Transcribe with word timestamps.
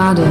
Gnade. 0.00 0.24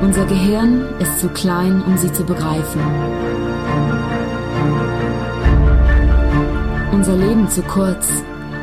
Unser 0.00 0.24
Gehirn 0.24 0.82
ist 0.98 1.20
zu 1.20 1.28
klein, 1.28 1.82
um 1.86 1.94
sie 1.98 2.10
zu 2.10 2.24
begreifen. 2.24 2.80
Unser 6.92 7.16
Leben 7.16 7.46
zu 7.50 7.60
kurz, 7.64 8.08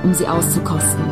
um 0.02 0.16
sie 0.16 0.28
auszukosten. 0.28 1.04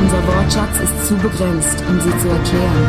Unser 0.00 0.26
Wortschatz 0.28 0.80
ist 0.80 1.06
zu 1.08 1.14
begrenzt, 1.16 1.82
um 1.88 2.00
sie 2.00 2.18
zu 2.18 2.28
erklären. 2.28 2.86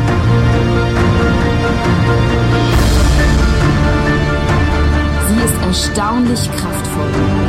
Sie 5.28 5.44
ist 5.44 5.66
erstaunlich 5.66 6.48
kraftvoll. 6.52 7.39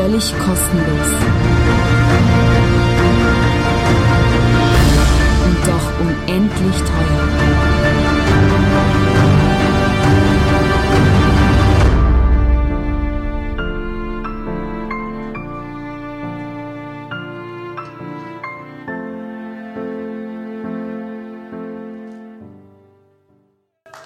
Völlig 0.00 0.32
kostenlos. 0.38 1.10
Und 5.44 5.58
doch 5.66 5.86
unendlich 6.00 6.76
teuer. 6.76 7.28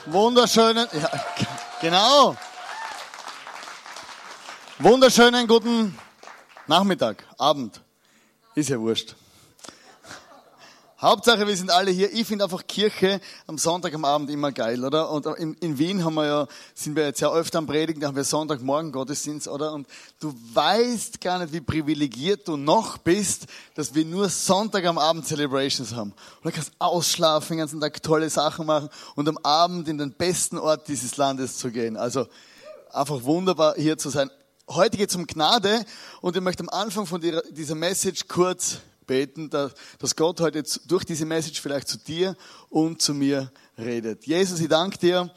Wunderschönen, 0.07 0.87
ja, 0.93 1.11
genau. 1.81 2.37
Wunderschönen 4.85 5.47
guten 5.47 5.99
Nachmittag, 6.67 7.25
Abend. 7.39 7.81
Ist 8.55 8.69
ja 8.69 8.79
wurscht. 8.79 9.15
Hauptsache, 11.01 11.47
wir 11.47 11.57
sind 11.57 11.71
alle 11.71 11.91
hier. 11.91 12.13
Ich 12.13 12.27
finde 12.27 12.45
einfach 12.45 12.67
Kirche 12.67 13.19
am 13.47 13.57
Sonntag 13.57 13.95
am 13.95 14.05
Abend 14.05 14.29
immer 14.29 14.53
geil, 14.53 14.85
oder? 14.85 15.11
Und 15.11 15.25
in, 15.39 15.55
in, 15.55 15.79
Wien 15.79 16.05
haben 16.05 16.13
wir 16.17 16.27
ja, 16.27 16.47
sind 16.75 16.97
wir 16.97 17.07
jetzt 17.07 17.21
ja 17.21 17.33
öfter 17.33 17.61
am 17.61 17.67
Predigen, 17.67 17.99
da 17.99 18.09
haben 18.09 18.17
wir 18.17 18.25
Sonntagmorgen 18.25 18.93
Gottesdienst, 18.93 19.49
oder? 19.49 19.73
Und 19.73 19.87
du 20.21 20.35
weißt 20.53 21.19
gar 21.23 21.39
nicht, 21.39 21.55
wie 21.55 21.63
privilegiert 21.63 22.47
du 22.47 22.59
noch 22.59 22.99
bist, 22.99 23.47
dass 23.77 23.95
wir 23.95 24.05
nur 24.05 24.29
Sonntag 24.29 24.85
am 24.85 24.99
Abend 24.99 25.27
Celebrations 25.27 25.95
haben. 25.95 26.11
Und 26.11 26.45
da 26.45 26.51
kannst 26.51 26.73
du 26.73 26.75
ausschlafen, 26.81 27.55
den 27.55 27.61
ganzen 27.61 27.81
Tag 27.81 28.03
tolle 28.03 28.29
Sachen 28.29 28.67
machen 28.67 28.91
und 29.15 29.27
am 29.31 29.39
Abend 29.39 29.89
in 29.89 29.97
den 29.97 30.13
besten 30.13 30.59
Ort 30.59 30.89
dieses 30.89 31.17
Landes 31.17 31.57
zu 31.57 31.71
gehen. 31.71 31.97
Also 31.97 32.27
einfach 32.93 33.23
wunderbar 33.23 33.77
hier 33.79 33.97
zu 33.97 34.11
sein. 34.11 34.29
Heute 34.69 34.97
geht 34.97 35.11
es 35.11 35.17
um 35.17 35.27
Gnade 35.27 35.85
und 36.23 36.37
ich 36.37 36.43
möchte 36.43 36.63
am 36.63 36.71
Anfang 36.71 37.05
von 37.05 37.21
dieser 37.21 37.75
Message 37.75 38.27
kurz 38.29 38.79
beten, 39.07 39.51
dass 39.51 40.17
Gott 40.17 40.41
heute 40.41 40.63
durch 40.87 41.05
diese 41.05 41.27
Message 41.27 41.61
vielleicht 41.61 41.87
zu 41.87 41.99
dir 41.99 42.35
und 42.71 43.03
zu 43.03 43.13
mir 43.13 43.53
redet. 43.77 44.27
Jesus, 44.27 44.61
ich 44.61 44.69
danke 44.69 44.97
dir, 44.97 45.31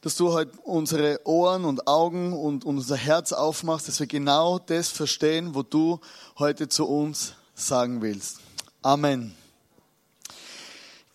dass 0.00 0.14
du 0.14 0.32
heute 0.32 0.52
unsere 0.62 1.20
Ohren 1.24 1.64
und 1.64 1.88
Augen 1.88 2.32
und 2.32 2.64
unser 2.64 2.96
Herz 2.96 3.32
aufmachst, 3.32 3.88
dass 3.88 3.98
wir 3.98 4.06
genau 4.06 4.60
das 4.60 4.88
verstehen, 4.88 5.56
wo 5.56 5.64
du 5.64 5.98
heute 6.38 6.68
zu 6.68 6.86
uns 6.86 7.34
sagen 7.56 8.00
willst. 8.00 8.38
Amen. 8.82 9.34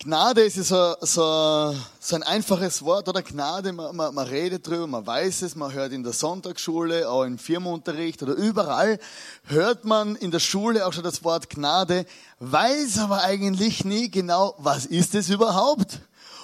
Gnade 0.04 0.42
ist 0.42 0.56
so, 0.56 0.96
so, 1.00 1.74
so 1.98 2.14
ein 2.16 2.22
einfaches 2.24 2.84
Wort, 2.84 3.08
oder 3.08 3.22
Gnade, 3.22 3.72
man, 3.72 3.96
man, 3.96 4.14
man 4.14 4.26
redet 4.26 4.66
drüber, 4.66 4.86
man 4.86 5.06
weiß 5.06 5.40
es, 5.40 5.56
man 5.56 5.72
hört 5.72 5.92
in 5.92 6.02
der 6.02 6.12
Sonntagsschule, 6.12 7.08
auch 7.08 7.24
im 7.24 7.38
Firmenunterricht 7.38 8.22
oder 8.22 8.34
überall 8.34 8.98
hört 9.44 9.86
man 9.86 10.14
in 10.16 10.30
der 10.30 10.40
Schule 10.40 10.86
auch 10.86 10.92
schon 10.92 11.04
das 11.04 11.24
Wort 11.24 11.48
Gnade, 11.48 12.04
weiß 12.38 12.98
aber 12.98 13.22
eigentlich 13.22 13.86
nie 13.86 14.10
genau, 14.10 14.54
was 14.58 14.84
ist 14.84 15.14
es 15.14 15.30
überhaupt? 15.30 16.00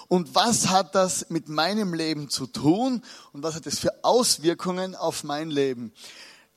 Und 0.09 0.35
was 0.35 0.71
hat 0.71 0.95
das 0.95 1.27
mit 1.29 1.51
meinem 1.51 1.93
Leben 1.93 2.31
zu 2.31 2.47
tun? 2.47 3.03
Und 3.35 3.43
was 3.43 3.57
hat 3.57 3.67
es 3.67 3.79
für 3.79 3.93
Auswirkungen 4.03 4.95
auf 4.95 5.23
mein 5.23 5.51
Leben? 5.51 5.93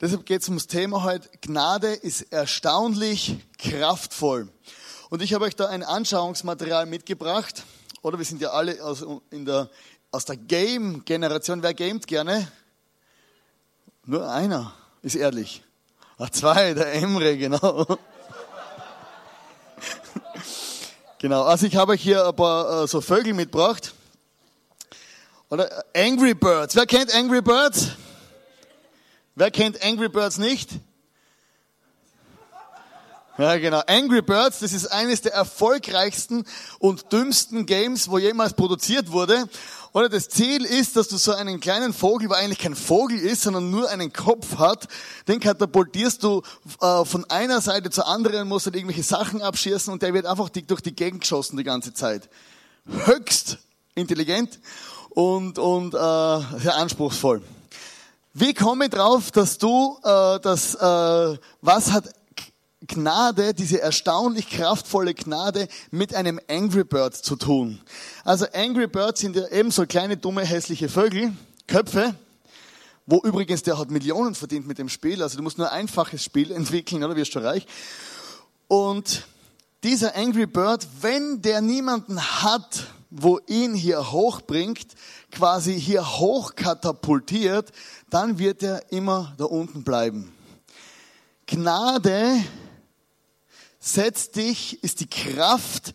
Deshalb 0.00 0.24
geht 0.24 0.40
es 0.40 0.48
ums 0.48 0.68
Thema 0.68 1.02
heute. 1.02 1.28
Gnade 1.42 1.88
ist 1.92 2.32
erstaunlich 2.32 3.36
kraftvoll. 3.58 4.48
Und 5.14 5.22
ich 5.22 5.32
habe 5.32 5.44
euch 5.44 5.54
da 5.54 5.68
ein 5.68 5.84
Anschauungsmaterial 5.84 6.86
mitgebracht. 6.86 7.62
Oder 8.02 8.18
wir 8.18 8.24
sind 8.24 8.40
ja 8.40 8.50
alle 8.50 8.82
aus, 8.82 9.06
in 9.30 9.44
der, 9.44 9.70
aus 10.10 10.24
der 10.24 10.36
Game-Generation. 10.36 11.62
Wer 11.62 11.72
gamet 11.72 12.08
gerne? 12.08 12.50
Nur 14.06 14.28
einer, 14.28 14.74
ist 15.02 15.14
ehrlich. 15.14 15.62
Ach, 16.18 16.30
zwei, 16.30 16.74
der 16.74 16.94
Emre, 16.94 17.38
genau. 17.38 17.86
genau, 21.20 21.44
also 21.44 21.66
ich 21.66 21.76
habe 21.76 21.92
euch 21.92 22.02
hier 22.02 22.26
ein 22.26 22.34
paar 22.34 22.82
äh, 22.82 22.88
so 22.88 23.00
Vögel 23.00 23.34
mitgebracht. 23.34 23.94
Oder 25.48 25.84
Angry 25.94 26.34
Birds. 26.34 26.74
Wer 26.74 26.86
kennt 26.86 27.14
Angry 27.14 27.40
Birds? 27.40 27.90
Wer 29.36 29.52
kennt 29.52 29.80
Angry 29.80 30.08
Birds 30.08 30.38
nicht? 30.38 30.70
Ja, 33.36 33.56
genau. 33.58 33.82
Angry 33.88 34.22
Birds, 34.22 34.60
das 34.60 34.72
ist 34.72 34.86
eines 34.86 35.22
der 35.22 35.32
erfolgreichsten 35.32 36.44
und 36.78 37.12
dümmsten 37.12 37.66
Games, 37.66 38.08
wo 38.08 38.18
jemals 38.18 38.54
produziert 38.54 39.10
wurde. 39.10 39.48
Oder 39.92 40.08
das 40.08 40.28
Ziel 40.28 40.64
ist, 40.64 40.94
dass 40.94 41.08
du 41.08 41.16
so 41.16 41.32
einen 41.32 41.58
kleinen 41.58 41.92
Vogel, 41.92 42.28
der 42.28 42.38
eigentlich 42.38 42.60
kein 42.60 42.76
Vogel 42.76 43.18
ist, 43.18 43.42
sondern 43.42 43.72
nur 43.72 43.90
einen 43.90 44.12
Kopf 44.12 44.58
hat, 44.58 44.86
den 45.26 45.40
katapultierst 45.40 46.22
du 46.22 46.42
äh, 46.80 47.04
von 47.04 47.28
einer 47.28 47.60
Seite 47.60 47.90
zur 47.90 48.06
anderen, 48.06 48.46
musst 48.46 48.68
dann 48.68 48.74
irgendwelche 48.74 49.02
Sachen 49.02 49.42
abschießen 49.42 49.92
und 49.92 50.02
der 50.02 50.14
wird 50.14 50.26
einfach 50.26 50.48
durch 50.48 50.80
die 50.82 50.94
Gegend 50.94 51.22
geschossen 51.22 51.56
die 51.56 51.64
ganze 51.64 51.92
Zeit. 51.92 52.28
Höchst 52.86 53.58
intelligent 53.96 54.60
und, 55.10 55.58
und 55.58 55.92
äh, 55.92 55.98
sehr 55.98 56.76
anspruchsvoll. 56.76 57.42
Wie 58.32 58.54
komme 58.54 58.84
ich 58.84 58.90
drauf, 58.92 59.32
dass 59.32 59.58
du 59.58 59.98
äh, 60.04 60.38
das, 60.38 60.76
äh, 60.76 61.38
was 61.62 61.90
hat 61.90 62.10
Gnade, 62.86 63.54
diese 63.54 63.80
erstaunlich 63.80 64.48
kraftvolle 64.48 65.14
Gnade 65.14 65.68
mit 65.90 66.14
einem 66.14 66.40
Angry 66.48 66.84
Bird 66.84 67.14
zu 67.14 67.36
tun. 67.36 67.80
Also 68.24 68.46
Angry 68.52 68.86
Birds 68.86 69.20
sind 69.20 69.36
ja 69.36 69.46
ebenso 69.48 69.86
kleine, 69.86 70.16
dumme, 70.16 70.44
hässliche 70.44 70.88
Vögel, 70.88 71.32
Köpfe, 71.66 72.14
wo 73.06 73.20
übrigens 73.22 73.62
der 73.62 73.78
hat 73.78 73.90
Millionen 73.90 74.34
verdient 74.34 74.66
mit 74.66 74.78
dem 74.78 74.88
Spiel. 74.88 75.22
Also 75.22 75.36
du 75.36 75.42
musst 75.42 75.58
nur 75.58 75.70
ein 75.70 75.80
einfaches 75.80 76.22
Spiel 76.22 76.50
entwickeln, 76.50 77.02
oder 77.04 77.16
wirst 77.16 77.34
du 77.34 77.38
reich. 77.38 77.66
Und 78.68 79.26
dieser 79.82 80.16
Angry 80.16 80.46
Bird, 80.46 80.86
wenn 81.00 81.42
der 81.42 81.60
niemanden 81.60 82.20
hat, 82.20 82.86
wo 83.10 83.38
ihn 83.46 83.74
hier 83.74 84.12
hochbringt, 84.12 84.88
quasi 85.30 85.80
hier 85.80 86.18
hochkatapultiert, 86.18 87.70
dann 88.10 88.38
wird 88.38 88.62
er 88.62 88.90
immer 88.92 89.34
da 89.38 89.44
unten 89.44 89.84
bleiben. 89.84 90.32
Gnade 91.46 92.42
setzt 93.84 94.36
dich, 94.36 94.82
ist 94.82 95.00
die 95.00 95.08
Kraft 95.08 95.92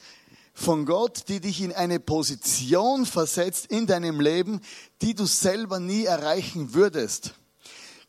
von 0.53 0.85
Gott, 0.85 1.23
die 1.27 1.39
dich 1.39 1.61
in 1.61 1.73
eine 1.73 1.99
Position 1.99 3.05
versetzt 3.05 3.65
in 3.67 3.87
deinem 3.87 4.19
Leben, 4.19 4.61
die 5.01 5.15
du 5.15 5.25
selber 5.25 5.79
nie 5.79 6.03
erreichen 6.05 6.73
würdest. 6.75 7.33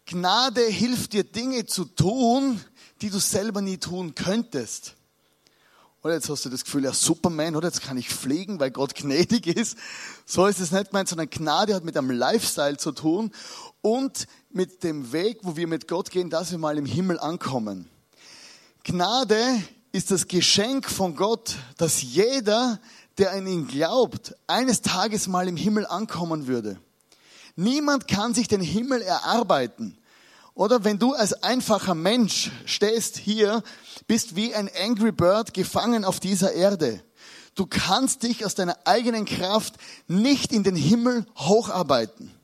Gnade 0.04 0.62
hilft 0.62 1.14
dir 1.14 1.24
Dinge 1.24 1.64
zu 1.64 1.86
tun, 1.86 2.60
die 3.00 3.08
du 3.08 3.18
selber 3.18 3.62
nie 3.62 3.78
tun 3.78 4.14
könntest. 4.14 4.96
Oder 6.02 6.14
jetzt 6.14 6.28
hast 6.28 6.44
du 6.44 6.50
das 6.50 6.64
Gefühl, 6.64 6.84
ja 6.84 6.92
Superman, 6.92 7.56
oder 7.56 7.68
jetzt 7.68 7.82
kann 7.82 7.96
ich 7.96 8.10
fliegen, 8.10 8.60
weil 8.60 8.70
Gott 8.70 8.94
gnädig 8.94 9.46
ist. 9.46 9.78
So 10.26 10.46
ist 10.46 10.60
es 10.60 10.72
nicht 10.72 10.90
gemeint, 10.90 11.08
sondern 11.08 11.30
Gnade 11.30 11.74
hat 11.74 11.84
mit 11.84 11.96
einem 11.96 12.10
Lifestyle 12.10 12.76
zu 12.76 12.92
tun 12.92 13.32
und 13.80 14.26
mit 14.50 14.82
dem 14.82 15.12
Weg, 15.12 15.38
wo 15.42 15.56
wir 15.56 15.66
mit 15.66 15.88
Gott 15.88 16.10
gehen, 16.10 16.28
dass 16.28 16.50
wir 16.50 16.58
mal 16.58 16.76
im 16.76 16.86
Himmel 16.86 17.18
ankommen. 17.18 17.88
Gnade 18.84 19.62
ist 19.92 20.10
das 20.10 20.26
Geschenk 20.26 20.88
von 20.88 21.14
Gott, 21.14 21.56
dass 21.76 22.02
jeder, 22.02 22.80
der 23.18 23.32
an 23.32 23.46
ihn 23.46 23.66
glaubt, 23.66 24.34
eines 24.46 24.80
Tages 24.80 25.26
mal 25.26 25.48
im 25.48 25.56
Himmel 25.56 25.86
ankommen 25.86 26.46
würde. 26.46 26.80
Niemand 27.56 28.08
kann 28.08 28.32
sich 28.32 28.48
den 28.48 28.62
Himmel 28.62 29.02
erarbeiten. 29.02 29.98
Oder 30.54 30.84
wenn 30.84 30.98
du 30.98 31.12
als 31.12 31.42
einfacher 31.42 31.94
Mensch 31.94 32.50
stehst 32.64 33.18
hier, 33.18 33.62
bist 34.06 34.34
wie 34.34 34.54
ein 34.54 34.70
Angry 34.82 35.12
Bird 35.12 35.52
gefangen 35.52 36.04
auf 36.04 36.20
dieser 36.20 36.52
Erde. 36.52 37.02
Du 37.54 37.66
kannst 37.66 38.22
dich 38.22 38.46
aus 38.46 38.54
deiner 38.54 38.78
eigenen 38.86 39.26
Kraft 39.26 39.74
nicht 40.08 40.52
in 40.52 40.62
den 40.62 40.76
Himmel 40.76 41.26
hocharbeiten. 41.36 42.34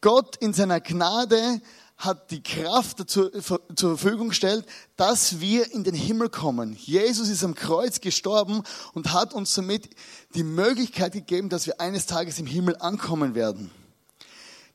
Gott 0.00 0.36
in 0.36 0.54
seiner 0.54 0.80
Gnade 0.80 1.60
hat 2.04 2.32
die 2.32 2.42
Kraft 2.42 3.08
zur 3.08 3.30
Verfügung 3.40 4.30
gestellt, 4.30 4.66
dass 4.96 5.38
wir 5.38 5.72
in 5.72 5.84
den 5.84 5.94
Himmel 5.94 6.30
kommen. 6.30 6.76
Jesus 6.76 7.28
ist 7.28 7.44
am 7.44 7.54
Kreuz 7.54 8.00
gestorben 8.00 8.64
und 8.92 9.12
hat 9.12 9.32
uns 9.32 9.54
somit 9.54 9.88
die 10.34 10.42
Möglichkeit 10.42 11.12
gegeben, 11.12 11.48
dass 11.48 11.66
wir 11.66 11.80
eines 11.80 12.06
Tages 12.06 12.40
im 12.40 12.46
Himmel 12.46 12.76
ankommen 12.80 13.36
werden. 13.36 13.70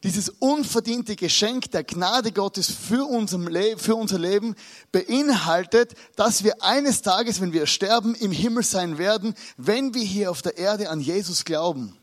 dieses 0.04 0.30
unverdiente 0.30 1.16
Geschenk 1.16 1.72
der 1.72 1.84
Gnade 1.84 2.32
Gottes 2.32 2.72
für, 2.72 3.06
unser 3.06 4.20
Leben 4.20 4.56
beinhaltet, 4.92 5.96
dass 6.16 6.44
wir 6.44 6.64
eines 6.64 7.02
Tages, 7.02 7.42
wenn 7.42 7.52
wir 7.52 7.66
sterben, 7.66 8.16
im 8.16 8.32
Himmel 8.32 8.64
sein 8.64 9.00
werden, 9.00 9.34
wenn 9.58 9.94
wir 9.94 10.04
hier 10.04 10.32
auf 10.32 10.42
der 10.42 10.58
Erde 10.58 10.90
an 10.90 11.02
Jesus 11.02 11.46
glauben. 11.46 11.98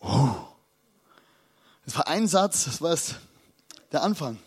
Oh. 0.00 0.28
Das 1.86 1.96
war 1.96 2.08
ein 2.08 2.28
Satz, 2.28 2.66
das 2.66 2.82
war 2.82 2.98
der 3.92 4.02
Anfang. 4.02 4.38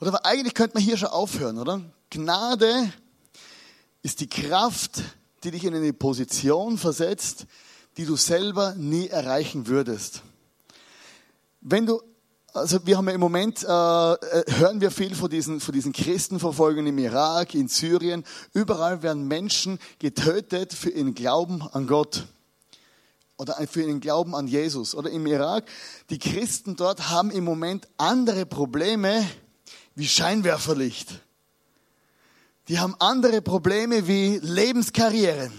Oder 0.00 0.24
eigentlich 0.24 0.54
könnte 0.54 0.74
man 0.74 0.82
hier 0.82 0.96
schon 0.96 1.08
aufhören, 1.08 1.58
oder? 1.58 1.80
Gnade 2.10 2.92
ist 4.02 4.20
die 4.20 4.28
Kraft, 4.28 5.02
die 5.42 5.50
dich 5.50 5.64
in 5.64 5.74
eine 5.74 5.92
Position 5.92 6.78
versetzt, 6.78 7.46
die 7.96 8.04
du 8.04 8.16
selber 8.16 8.74
nie 8.74 9.08
erreichen 9.08 9.66
würdest. 9.66 10.22
Wenn 11.60 11.86
du, 11.86 12.02
also 12.52 12.84
wir 12.86 12.96
haben 12.96 13.08
ja 13.08 13.14
im 13.14 13.20
Moment, 13.20 13.62
äh, 13.62 13.66
äh, 13.66 14.44
hören 14.58 14.80
wir 14.80 14.90
viel 14.90 15.14
von 15.14 15.30
diesen, 15.30 15.60
von 15.60 15.72
diesen 15.72 15.92
Christenverfolgungen 15.92 16.88
im 16.88 16.98
Irak, 16.98 17.54
in 17.54 17.68
Syrien. 17.68 18.24
Überall 18.52 19.02
werden 19.02 19.26
Menschen 19.26 19.78
getötet 19.98 20.72
für 20.72 20.90
ihren 20.90 21.14
Glauben 21.14 21.62
an 21.72 21.86
Gott 21.86 22.26
oder 23.36 23.56
für 23.66 23.82
ihren 23.82 24.00
Glauben 24.00 24.34
an 24.34 24.46
Jesus. 24.46 24.94
Oder 24.94 25.10
im 25.10 25.26
Irak, 25.26 25.64
die 26.10 26.18
Christen 26.18 26.76
dort 26.76 27.10
haben 27.10 27.30
im 27.30 27.44
Moment 27.44 27.88
andere 27.96 28.46
Probleme 28.46 29.26
wie 29.94 30.08
Scheinwerferlicht. 30.08 31.20
Die 32.68 32.78
haben 32.78 32.96
andere 32.98 33.42
Probleme 33.42 34.06
wie 34.06 34.38
Lebenskarrieren. 34.38 35.52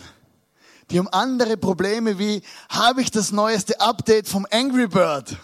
Die 0.89 0.99
haben 0.99 1.07
andere 1.07 1.57
Probleme 1.57 2.19
wie, 2.19 2.41
habe 2.69 3.01
ich 3.01 3.11
das 3.11 3.31
neueste 3.31 3.79
Update 3.79 4.27
vom 4.27 4.47
Angry 4.51 4.87
Bird? 4.87 5.35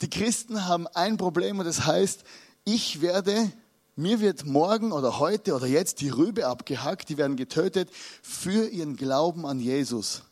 Die 0.00 0.10
Christen 0.10 0.66
haben 0.66 0.86
ein 0.88 1.16
Problem 1.16 1.58
und 1.58 1.64
das 1.64 1.84
heißt, 1.84 2.24
ich 2.64 3.00
werde, 3.00 3.50
mir 3.98 4.20
wird 4.20 4.46
morgen 4.46 4.92
oder 4.92 5.18
heute 5.18 5.54
oder 5.54 5.66
jetzt 5.66 6.00
die 6.00 6.08
Rübe 6.08 6.46
abgehackt, 6.46 7.08
die 7.08 7.18
werden 7.18 7.36
getötet 7.36 7.90
für 8.22 8.68
ihren 8.68 8.96
Glauben 8.96 9.44
an 9.44 9.58
Jesus. 9.58 10.22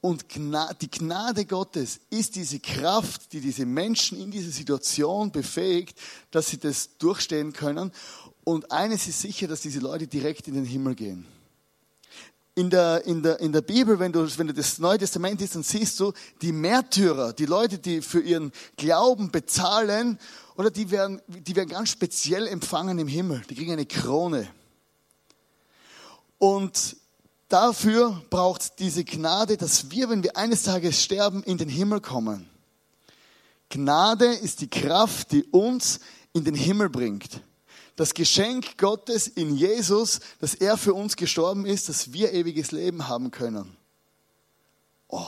Und 0.00 0.24
die 0.34 0.90
Gnade 0.90 1.44
Gottes 1.44 2.00
ist 2.10 2.34
diese 2.36 2.60
Kraft, 2.60 3.32
die 3.32 3.40
diese 3.40 3.66
Menschen 3.66 4.18
in 4.20 4.30
dieser 4.30 4.50
Situation 4.50 5.30
befähigt, 5.32 5.98
dass 6.30 6.48
sie 6.48 6.58
das 6.58 6.96
durchstehen 6.98 7.52
können. 7.52 7.92
Und 8.42 8.72
eines 8.72 9.06
ist 9.06 9.20
sicher, 9.20 9.48
dass 9.48 9.60
diese 9.60 9.80
Leute 9.80 10.06
direkt 10.06 10.48
in 10.48 10.54
den 10.54 10.64
Himmel 10.64 10.94
gehen. 10.94 11.26
In 12.56 12.70
der, 12.70 13.04
in 13.04 13.22
der, 13.22 13.40
in 13.40 13.52
der 13.52 13.62
Bibel, 13.62 13.98
wenn 13.98 14.12
du, 14.12 14.28
wenn 14.38 14.46
du 14.46 14.54
das 14.54 14.78
Neue 14.78 14.98
Testament 14.98 15.40
liest, 15.40 15.56
dann 15.56 15.64
siehst 15.64 15.98
du 15.98 16.12
die 16.40 16.52
Märtyrer, 16.52 17.32
die 17.32 17.46
Leute, 17.46 17.78
die 17.78 18.00
für 18.00 18.20
ihren 18.20 18.52
Glauben 18.76 19.32
bezahlen, 19.32 20.18
oder 20.56 20.70
die 20.70 20.92
werden, 20.92 21.20
die 21.26 21.56
werden 21.56 21.68
ganz 21.68 21.90
speziell 21.90 22.46
empfangen 22.46 23.00
im 23.00 23.08
Himmel. 23.08 23.42
Die 23.50 23.56
kriegen 23.56 23.72
eine 23.72 23.86
Krone. 23.86 24.48
Und 26.38 26.96
dafür 27.48 28.22
braucht 28.30 28.62
es 28.62 28.74
diese 28.76 29.02
Gnade, 29.02 29.56
dass 29.56 29.90
wir, 29.90 30.08
wenn 30.08 30.22
wir 30.22 30.36
eines 30.36 30.62
Tages 30.62 31.02
sterben, 31.02 31.42
in 31.42 31.58
den 31.58 31.68
Himmel 31.68 32.00
kommen. 32.00 32.48
Gnade 33.68 34.26
ist 34.26 34.60
die 34.60 34.70
Kraft, 34.70 35.32
die 35.32 35.42
uns 35.42 35.98
in 36.32 36.44
den 36.44 36.54
Himmel 36.54 36.88
bringt 36.88 37.40
das 37.96 38.14
Geschenk 38.14 38.76
Gottes 38.78 39.28
in 39.28 39.56
Jesus, 39.56 40.20
dass 40.40 40.54
er 40.54 40.76
für 40.76 40.94
uns 40.94 41.16
gestorben 41.16 41.64
ist, 41.66 41.88
dass 41.88 42.12
wir 42.12 42.32
ewiges 42.32 42.72
Leben 42.72 43.08
haben 43.08 43.30
können. 43.30 43.76
Oh. 45.08 45.24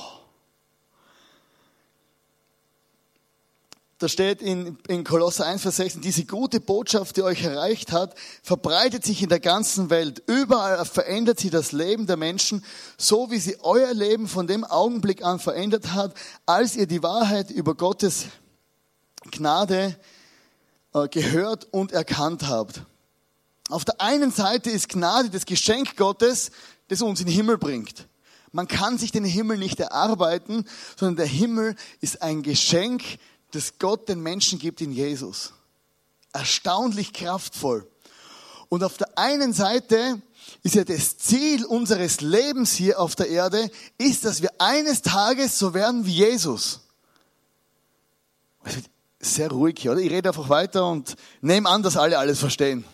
Da 3.98 4.08
steht 4.08 4.42
in, 4.42 4.78
in 4.88 5.04
Kolosser 5.04 5.46
1, 5.46 5.62
Vers 5.62 5.76
16, 5.76 6.02
diese 6.02 6.26
gute 6.26 6.60
Botschaft, 6.60 7.16
die 7.16 7.22
euch 7.22 7.42
erreicht 7.44 7.92
hat, 7.92 8.14
verbreitet 8.42 9.04
sich 9.04 9.22
in 9.22 9.30
der 9.30 9.40
ganzen 9.40 9.88
Welt. 9.88 10.22
Überall 10.26 10.84
verändert 10.84 11.40
sie 11.40 11.48
das 11.48 11.72
Leben 11.72 12.06
der 12.06 12.18
Menschen, 12.18 12.62
so 12.98 13.30
wie 13.30 13.38
sie 13.38 13.56
euer 13.62 13.94
Leben 13.94 14.28
von 14.28 14.46
dem 14.46 14.64
Augenblick 14.64 15.24
an 15.24 15.38
verändert 15.38 15.94
hat, 15.94 16.14
als 16.44 16.76
ihr 16.76 16.86
die 16.86 17.02
Wahrheit 17.02 17.50
über 17.50 17.74
Gottes 17.74 18.26
Gnade 19.30 19.96
gehört 21.04 21.68
und 21.70 21.92
erkannt 21.92 22.48
habt. 22.48 22.82
Auf 23.68 23.84
der 23.84 24.00
einen 24.00 24.30
Seite 24.30 24.70
ist 24.70 24.88
Gnade 24.88 25.30
das 25.30 25.44
Geschenk 25.44 25.96
Gottes, 25.96 26.50
das 26.88 27.02
uns 27.02 27.20
in 27.20 27.26
den 27.26 27.34
Himmel 27.34 27.58
bringt. 27.58 28.08
Man 28.52 28.68
kann 28.68 28.96
sich 28.96 29.12
den 29.12 29.24
Himmel 29.24 29.58
nicht 29.58 29.80
erarbeiten, 29.80 30.64
sondern 30.96 31.16
der 31.16 31.26
Himmel 31.26 31.76
ist 32.00 32.22
ein 32.22 32.42
Geschenk, 32.42 33.02
das 33.50 33.78
Gott 33.78 34.08
den 34.08 34.20
Menschen 34.20 34.58
gibt 34.58 34.80
in 34.80 34.92
Jesus. 34.92 35.52
Erstaunlich 36.32 37.12
kraftvoll. 37.12 37.86
Und 38.68 38.82
auf 38.82 38.96
der 38.96 39.18
einen 39.18 39.52
Seite 39.52 40.22
ist 40.62 40.74
ja 40.74 40.84
das 40.84 41.18
Ziel 41.18 41.64
unseres 41.64 42.20
Lebens 42.20 42.72
hier 42.72 43.00
auf 43.00 43.16
der 43.16 43.28
Erde, 43.28 43.70
ist, 43.98 44.24
dass 44.24 44.42
wir 44.42 44.50
eines 44.58 45.02
Tages 45.02 45.58
so 45.58 45.74
werden 45.74 46.06
wie 46.06 46.14
Jesus 46.14 46.80
sehr 49.26 49.50
ruhig 49.50 49.76
hier, 49.78 49.92
oder? 49.92 50.00
Ich 50.00 50.10
rede 50.10 50.28
einfach 50.28 50.48
weiter 50.48 50.86
und 50.86 51.16
nehme 51.40 51.68
an, 51.68 51.82
dass 51.82 51.96
alle 51.96 52.18
alles 52.18 52.38
verstehen. 52.38 52.84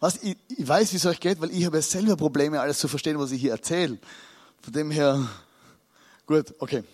Was, 0.00 0.22
ich, 0.22 0.36
ich 0.48 0.66
weiß, 0.66 0.92
wie 0.92 0.96
es 0.96 1.06
euch 1.06 1.20
geht, 1.20 1.40
weil 1.40 1.50
ich 1.50 1.64
habe 1.64 1.78
ja 1.78 1.82
selber 1.82 2.16
Probleme, 2.16 2.60
alles 2.60 2.78
zu 2.78 2.88
verstehen, 2.88 3.18
was 3.18 3.32
ich 3.32 3.40
hier 3.40 3.50
erzähle. 3.52 3.98
Von 4.62 4.72
dem 4.72 4.90
her, 4.90 5.28
gut, 6.26 6.54
okay. 6.58 6.84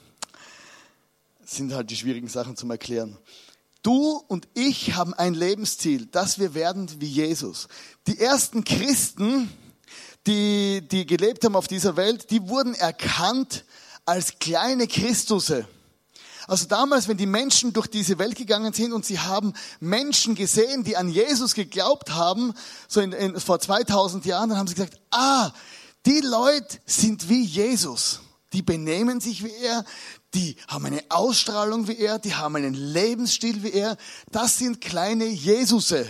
Das 1.41 1.57
sind 1.57 1.75
halt 1.75 1.91
die 1.91 1.97
schwierigen 1.97 2.29
Sachen 2.29 2.57
zum 2.57 2.71
Erklären. 2.71 3.19
Du 3.83 4.23
und 4.29 4.49
ich 4.55 4.95
haben 4.95 5.13
ein 5.13 5.35
Lebensziel, 5.35 6.07
dass 6.07 6.39
wir 6.39 6.55
werden 6.55 6.89
wie 7.01 7.07
Jesus. 7.07 7.69
Die 8.07 8.19
ersten 8.19 8.65
Christen, 8.65 9.51
die, 10.27 10.81
die 10.91 11.05
gelebt 11.05 11.45
haben 11.45 11.55
auf 11.55 11.69
dieser 11.69 11.97
Welt, 11.97 12.31
die 12.31 12.49
wurden 12.49 12.75
erkannt 12.75 13.67
als 14.07 14.39
kleine 14.39 14.87
Christusse. 14.87 15.69
Also 16.47 16.67
damals, 16.67 17.09
wenn 17.09 17.17
die 17.17 17.27
Menschen 17.27 17.73
durch 17.73 17.87
diese 17.87 18.19
Welt 18.19 18.37
gegangen 18.37 18.73
sind 18.73 18.93
und 18.93 19.05
sie 19.05 19.19
haben 19.19 19.55
Menschen 19.81 20.35
gesehen, 20.35 20.85
die 20.85 20.97
an 20.97 21.09
Jesus 21.09 21.55
geglaubt 21.55 22.15
haben, 22.15 22.53
so 22.89 23.01
in, 23.01 23.13
in, 23.13 23.41
vor 23.41 23.61
2000 23.61 24.25
Jahren, 24.27 24.51
dann 24.51 24.59
haben 24.59 24.67
sie 24.67 24.75
gesagt, 24.75 25.01
ah, 25.11 25.53
die 26.07 26.21
Leute 26.21 26.79
sind 26.85 27.29
wie 27.29 27.43
Jesus. 27.43 28.21
Die 28.53 28.63
benehmen 28.63 29.21
sich 29.21 29.43
wie 29.43 29.55
er, 29.63 29.85
die 30.35 30.57
haben 30.69 30.87
eine 30.87 31.03
Ausstrahlung 31.09 31.89
wie 31.89 31.97
er, 31.97 32.19
die 32.19 32.35
haben 32.35 32.57
einen 32.57 32.75
Lebensstil 32.75 33.63
wie 33.63 33.73
er. 33.73 33.97
Das 34.31 34.59
sind 34.59 34.81
kleine 34.81 35.27
Jesusse, 35.27 36.07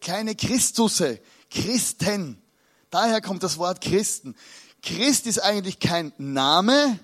kleine 0.00 0.34
Christusse, 0.34 1.20
Christen. 1.50 2.42
Daher 2.90 3.20
kommt 3.20 3.42
das 3.42 3.58
Wort 3.58 3.80
Christen. 3.80 4.34
Christ 4.82 5.26
ist 5.26 5.42
eigentlich 5.42 5.78
kein 5.78 6.12
Name, 6.18 6.98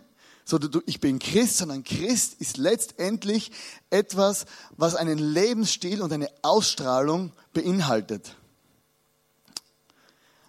so 0.44 0.58
du, 0.58 0.82
ich 0.84 1.00
bin 1.00 1.18
Christ, 1.18 1.56
sondern 1.56 1.84
Christ 1.84 2.36
ist 2.38 2.58
letztendlich 2.58 3.50
etwas, 3.88 4.44
was 4.76 4.94
einen 4.94 5.18
Lebensstil 5.18 6.02
und 6.02 6.12
eine 6.12 6.28
Ausstrahlung 6.42 7.32
beinhaltet. 7.54 8.36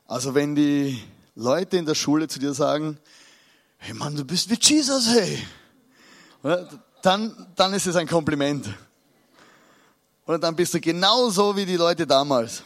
Also 0.05 0.35
wenn 0.35 0.53
die 0.53 1.01
Leute 1.35 1.77
in 1.77 1.85
der 1.85 1.95
Schule 1.95 2.27
zu 2.27 2.39
dir 2.39 2.53
sagen, 2.53 2.99
hey 3.77 3.93
Mann, 3.93 4.15
du 4.15 4.25
bist 4.25 4.49
wie 4.49 4.59
Jesus, 4.59 5.07
hey, 5.07 5.45
dann, 7.01 7.47
dann 7.55 7.73
ist 7.73 7.87
es 7.87 7.95
ein 7.95 8.07
Kompliment. 8.07 8.67
Oder 10.27 10.39
dann 10.39 10.55
bist 10.55 10.73
du 10.73 10.81
genauso 10.81 11.55
wie 11.55 11.65
die 11.65 11.77
Leute 11.77 12.05
damals. 12.05 12.63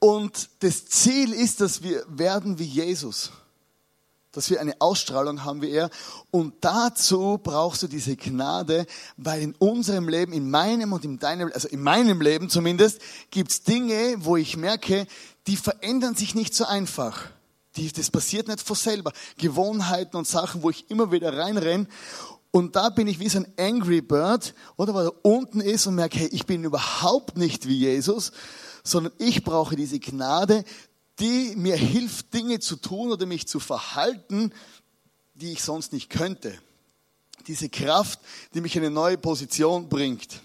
Und 0.00 0.50
das 0.60 0.86
Ziel 0.86 1.32
ist, 1.32 1.60
dass 1.60 1.82
wir 1.82 2.04
werden 2.08 2.58
wie 2.58 2.64
Jesus 2.64 3.30
dass 4.32 4.48
wir 4.50 4.60
eine 4.60 4.80
Ausstrahlung 4.80 5.44
haben 5.44 5.62
wie 5.62 5.70
er. 5.70 5.90
Und 6.30 6.54
dazu 6.62 7.38
brauchst 7.42 7.82
du 7.82 7.86
diese 7.86 8.16
Gnade, 8.16 8.86
weil 9.16 9.42
in 9.42 9.54
unserem 9.56 10.08
Leben, 10.08 10.32
in 10.32 10.50
meinem 10.50 10.92
und 10.92 11.04
in 11.04 11.18
deinem, 11.18 11.50
also 11.52 11.68
in 11.68 11.82
meinem 11.82 12.20
Leben 12.20 12.48
zumindest, 12.48 13.00
gibt's 13.30 13.62
Dinge, 13.62 14.16
wo 14.18 14.36
ich 14.36 14.56
merke, 14.56 15.06
die 15.46 15.56
verändern 15.56 16.14
sich 16.14 16.34
nicht 16.34 16.54
so 16.54 16.64
einfach. 16.64 17.26
Die, 17.76 17.90
das 17.92 18.10
passiert 18.10 18.48
nicht 18.48 18.60
von 18.60 18.76
selber. 18.76 19.12
Gewohnheiten 19.38 20.16
und 20.16 20.26
Sachen, 20.26 20.62
wo 20.62 20.70
ich 20.70 20.90
immer 20.90 21.12
wieder 21.12 21.36
reinrenne. 21.36 21.86
Und 22.50 22.76
da 22.76 22.90
bin 22.90 23.06
ich 23.06 23.18
wie 23.18 23.30
so 23.30 23.38
ein 23.38 23.46
Angry 23.58 24.02
Bird, 24.02 24.54
oder, 24.76 24.94
weil 24.94 25.06
er 25.06 25.24
unten 25.24 25.60
ist 25.60 25.86
und 25.86 25.94
merke, 25.94 26.18
hey, 26.18 26.28
ich 26.32 26.44
bin 26.44 26.64
überhaupt 26.64 27.38
nicht 27.38 27.66
wie 27.66 27.78
Jesus, 27.78 28.32
sondern 28.84 29.12
ich 29.18 29.42
brauche 29.42 29.74
diese 29.74 29.98
Gnade, 29.98 30.64
die 31.18 31.54
mir 31.56 31.76
hilft, 31.76 32.32
Dinge 32.34 32.60
zu 32.60 32.76
tun 32.76 33.12
oder 33.12 33.26
mich 33.26 33.46
zu 33.46 33.60
verhalten, 33.60 34.52
die 35.34 35.52
ich 35.52 35.62
sonst 35.62 35.92
nicht 35.92 36.10
könnte. 36.10 36.58
Diese 37.46 37.68
Kraft, 37.68 38.20
die 38.54 38.60
mich 38.60 38.76
in 38.76 38.82
eine 38.82 38.94
neue 38.94 39.18
Position 39.18 39.88
bringt. 39.88 40.40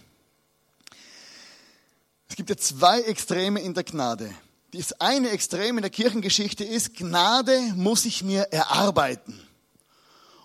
Es 2.29 2.36
gibt 2.36 2.50
ja 2.50 2.57
zwei 2.57 3.01
Extreme 3.01 3.62
in 3.62 3.74
der 3.74 3.83
Gnade. 3.83 4.33
Das 4.71 4.93
eine 5.00 5.29
Extrem 5.29 5.77
in 5.77 5.81
der 5.81 5.91
Kirchengeschichte 5.91 6.63
ist, 6.63 6.95
Gnade 6.95 7.59
muss 7.75 8.05
ich 8.05 8.24
mir 8.24 8.41
erarbeiten. 8.51 9.47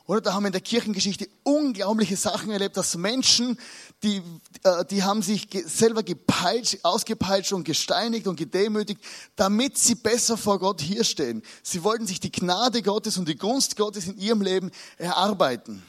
Oder 0.07 0.21
da 0.21 0.33
haben 0.33 0.43
wir 0.43 0.49
in 0.49 0.53
der 0.53 0.61
Kirchengeschichte 0.61 1.29
unglaubliche 1.45 2.17
Sachen 2.17 2.51
erlebt, 2.51 2.77
dass 2.77 2.97
Menschen, 2.97 3.59
die, 4.03 4.21
äh, 4.65 4.85
die 4.87 5.05
haben 5.05 5.23
sich 5.23 5.49
selber 5.67 6.03
gepeitscht, 6.03 6.79
ausgepeitscht 6.83 7.53
und 7.53 7.65
gesteinigt 7.65 8.27
und 8.27 8.37
gedemütigt, 8.37 9.01
damit 9.37 9.79
sie 9.79 9.95
besser 9.95 10.37
vor 10.37 10.59
Gott 10.59 10.81
hier 10.81 11.05
stehen. 11.05 11.43
Sie 11.63 11.85
wollten 11.85 12.07
sich 12.07 12.19
die 12.19 12.33
Gnade 12.33 12.83
Gottes 12.83 13.17
und 13.17 13.29
die 13.29 13.37
Gunst 13.37 13.77
Gottes 13.77 14.07
in 14.07 14.19
ihrem 14.19 14.43
Leben 14.43 14.71
erarbeiten. 14.99 15.83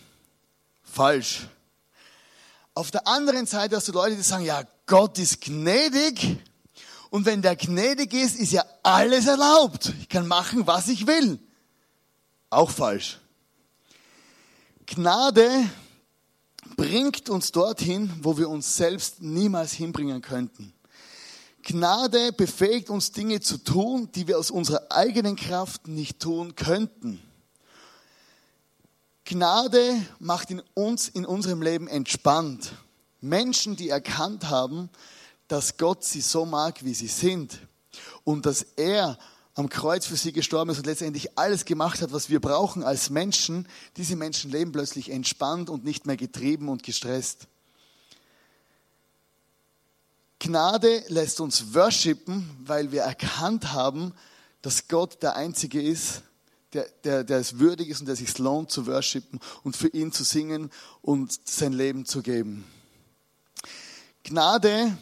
Falsch. 0.84 1.48
Auf 2.76 2.92
der 2.92 3.08
anderen 3.08 3.46
Seite 3.48 3.76
hast 3.76 3.88
du 3.88 3.92
Leute, 3.92 4.16
die 4.16 4.22
sagen, 4.22 4.46
ja, 4.46 4.64
Gott 4.86 5.18
ist 5.18 5.42
gnädig. 5.42 6.38
Und 7.10 7.26
wenn 7.26 7.42
der 7.42 7.56
gnädig 7.56 8.14
ist, 8.14 8.40
ist 8.40 8.52
ja 8.52 8.66
alles 8.82 9.28
erlaubt. 9.28 9.94
Ich 10.02 10.10
kann 10.10 10.28
machen, 10.28 10.66
was 10.66 10.88
ich 10.88 11.06
will. 11.06 11.40
Auch 12.50 12.72
falsch. 12.72 13.20
Gnade 14.86 15.70
bringt 16.76 17.30
uns 17.30 17.52
dorthin, 17.52 18.12
wo 18.22 18.38
wir 18.38 18.50
uns 18.50 18.76
selbst 18.76 19.22
niemals 19.22 19.72
hinbringen 19.74 20.22
könnten. 20.22 20.74
Gnade 21.64 22.34
befähigt 22.34 22.90
uns 22.90 23.12
Dinge 23.12 23.40
zu 23.40 23.58
tun, 23.58 24.10
die 24.14 24.28
wir 24.28 24.38
aus 24.38 24.52
unserer 24.52 24.92
eigenen 24.92 25.38
Kraft 25.38 25.88
nicht 25.88 26.20
tun 26.20 26.56
könnten. 26.56 27.22
Gnade 29.24 30.06
macht 30.20 30.52
in 30.52 30.62
uns 30.74 31.08
in 31.08 31.26
unserem 31.26 31.62
Leben 31.62 31.88
entspannt. 31.88 32.74
Menschen, 33.22 33.78
die 33.78 33.88
erkannt 33.88 34.50
haben, 34.50 34.90
dass 35.48 35.78
Gott 35.78 36.04
sie 36.04 36.20
so 36.20 36.46
mag, 36.46 36.84
wie 36.84 36.94
sie 36.94 37.08
sind 37.08 37.58
und 38.26 38.46
dass 38.46 38.64
er 38.76 39.18
am 39.56 39.70
Kreuz 39.70 40.06
für 40.06 40.16
sie 40.16 40.34
gestorben 40.34 40.72
ist 40.72 40.80
und 40.80 40.88
letztendlich 40.88 41.38
alles 41.38 41.66
gemacht 41.66 42.02
hat, 42.02 42.12
was 42.12 42.30
wir 42.30 42.40
brauchen 42.40 42.84
als 42.84 43.10
Menschen, 43.10 43.68
diese 43.98 44.16
Menschen 44.16 44.52
leben 44.52 44.72
plötzlich 44.72 45.10
entspannt 45.12 45.70
und 45.70 45.84
nicht 45.84 46.06
mehr 46.06 46.18
getrieben 46.18 46.70
und 46.70 46.84
gestresst. 46.84 47.48
Gnade 50.40 51.04
lässt 51.08 51.40
uns 51.40 51.74
worshipen, 51.74 52.50
weil 52.66 52.92
wir 52.92 53.04
erkannt 53.04 53.72
haben, 53.74 54.14
dass 54.62 54.88
Gott 54.88 55.22
der 55.22 55.36
Einzige 55.36 55.82
ist, 55.82 56.24
der, 56.74 56.88
der, 57.04 57.24
der 57.24 57.38
es 57.38 57.60
würdig 57.60 57.90
ist 57.90 58.00
und 58.00 58.08
der 58.08 58.16
sich 58.16 58.38
lohnt 58.40 58.72
zu 58.72 58.88
worshipen 58.88 59.40
und 59.64 59.78
für 59.78 59.90
ihn 59.90 60.12
zu 60.12 60.24
singen 60.24 60.72
und 61.02 61.40
sein 61.48 61.74
Leben 61.74 62.06
zu 62.06 62.22
geben. 62.22 62.66
Gnade 64.24 64.98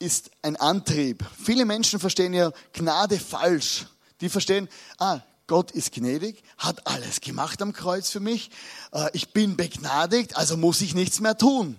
ist 0.00 0.30
ein 0.42 0.56
Antrieb. 0.56 1.24
Viele 1.40 1.64
Menschen 1.64 2.00
verstehen 2.00 2.32
ja 2.32 2.50
Gnade 2.72 3.20
falsch. 3.20 3.86
Die 4.20 4.28
verstehen, 4.28 4.68
ah, 4.98 5.20
Gott 5.46 5.70
ist 5.70 5.92
gnädig, 5.92 6.42
hat 6.58 6.86
alles 6.86 7.20
gemacht 7.20 7.60
am 7.60 7.72
Kreuz 7.72 8.10
für 8.10 8.20
mich, 8.20 8.50
äh, 8.92 9.10
ich 9.12 9.32
bin 9.32 9.56
begnadigt, 9.56 10.36
also 10.36 10.56
muss 10.56 10.80
ich 10.80 10.94
nichts 10.94 11.20
mehr 11.20 11.36
tun. 11.36 11.76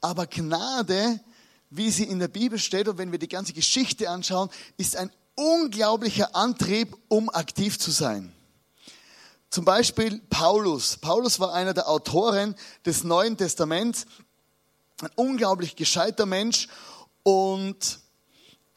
Aber 0.00 0.26
Gnade, 0.26 1.20
wie 1.70 1.90
sie 1.90 2.04
in 2.04 2.18
der 2.18 2.28
Bibel 2.28 2.58
steht 2.58 2.88
und 2.88 2.98
wenn 2.98 3.12
wir 3.12 3.18
die 3.18 3.28
ganze 3.28 3.52
Geschichte 3.52 4.10
anschauen, 4.10 4.50
ist 4.76 4.96
ein 4.96 5.10
unglaublicher 5.36 6.34
Antrieb, 6.34 6.96
um 7.08 7.30
aktiv 7.30 7.78
zu 7.78 7.90
sein. 7.90 8.32
Zum 9.50 9.64
Beispiel 9.64 10.20
Paulus. 10.28 10.96
Paulus 10.96 11.40
war 11.40 11.54
einer 11.54 11.74
der 11.74 11.88
Autoren 11.88 12.54
des 12.84 13.04
Neuen 13.04 13.36
Testaments, 13.36 14.06
ein 15.00 15.10
unglaublich 15.14 15.76
gescheiter 15.76 16.26
Mensch 16.26 16.68
und 17.22 18.00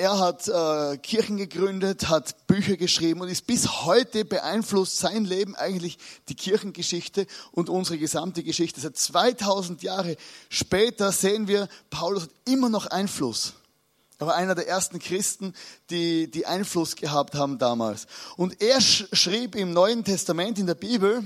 er 0.01 0.17
hat 0.17 0.47
äh, 0.47 0.97
Kirchen 0.97 1.37
gegründet, 1.37 2.09
hat 2.09 2.47
Bücher 2.47 2.75
geschrieben 2.75 3.21
und 3.21 3.27
ist 3.27 3.45
bis 3.45 3.83
heute 3.85 4.25
beeinflusst 4.25 4.97
sein 4.97 5.25
Leben 5.25 5.55
eigentlich 5.55 5.99
die 6.27 6.33
Kirchengeschichte 6.33 7.27
und 7.51 7.69
unsere 7.69 7.99
gesamte 7.99 8.41
Geschichte. 8.41 8.81
Seit 8.81 8.97
2000 8.97 9.83
Jahre 9.83 10.17
später 10.49 11.11
sehen 11.11 11.47
wir, 11.47 11.67
Paulus 11.91 12.23
hat 12.23 12.31
immer 12.45 12.69
noch 12.69 12.87
Einfluss. 12.87 13.53
Er 14.17 14.25
war 14.25 14.33
einer 14.33 14.55
der 14.55 14.67
ersten 14.67 14.97
Christen, 14.97 15.53
die, 15.91 16.31
die 16.31 16.47
Einfluss 16.47 16.95
gehabt 16.95 17.35
haben 17.35 17.59
damals. 17.59 18.07
Und 18.37 18.59
er 18.59 18.81
schrieb 18.81 19.53
im 19.53 19.71
Neuen 19.71 20.03
Testament 20.03 20.57
in 20.57 20.65
der 20.65 20.73
Bibel, 20.73 21.23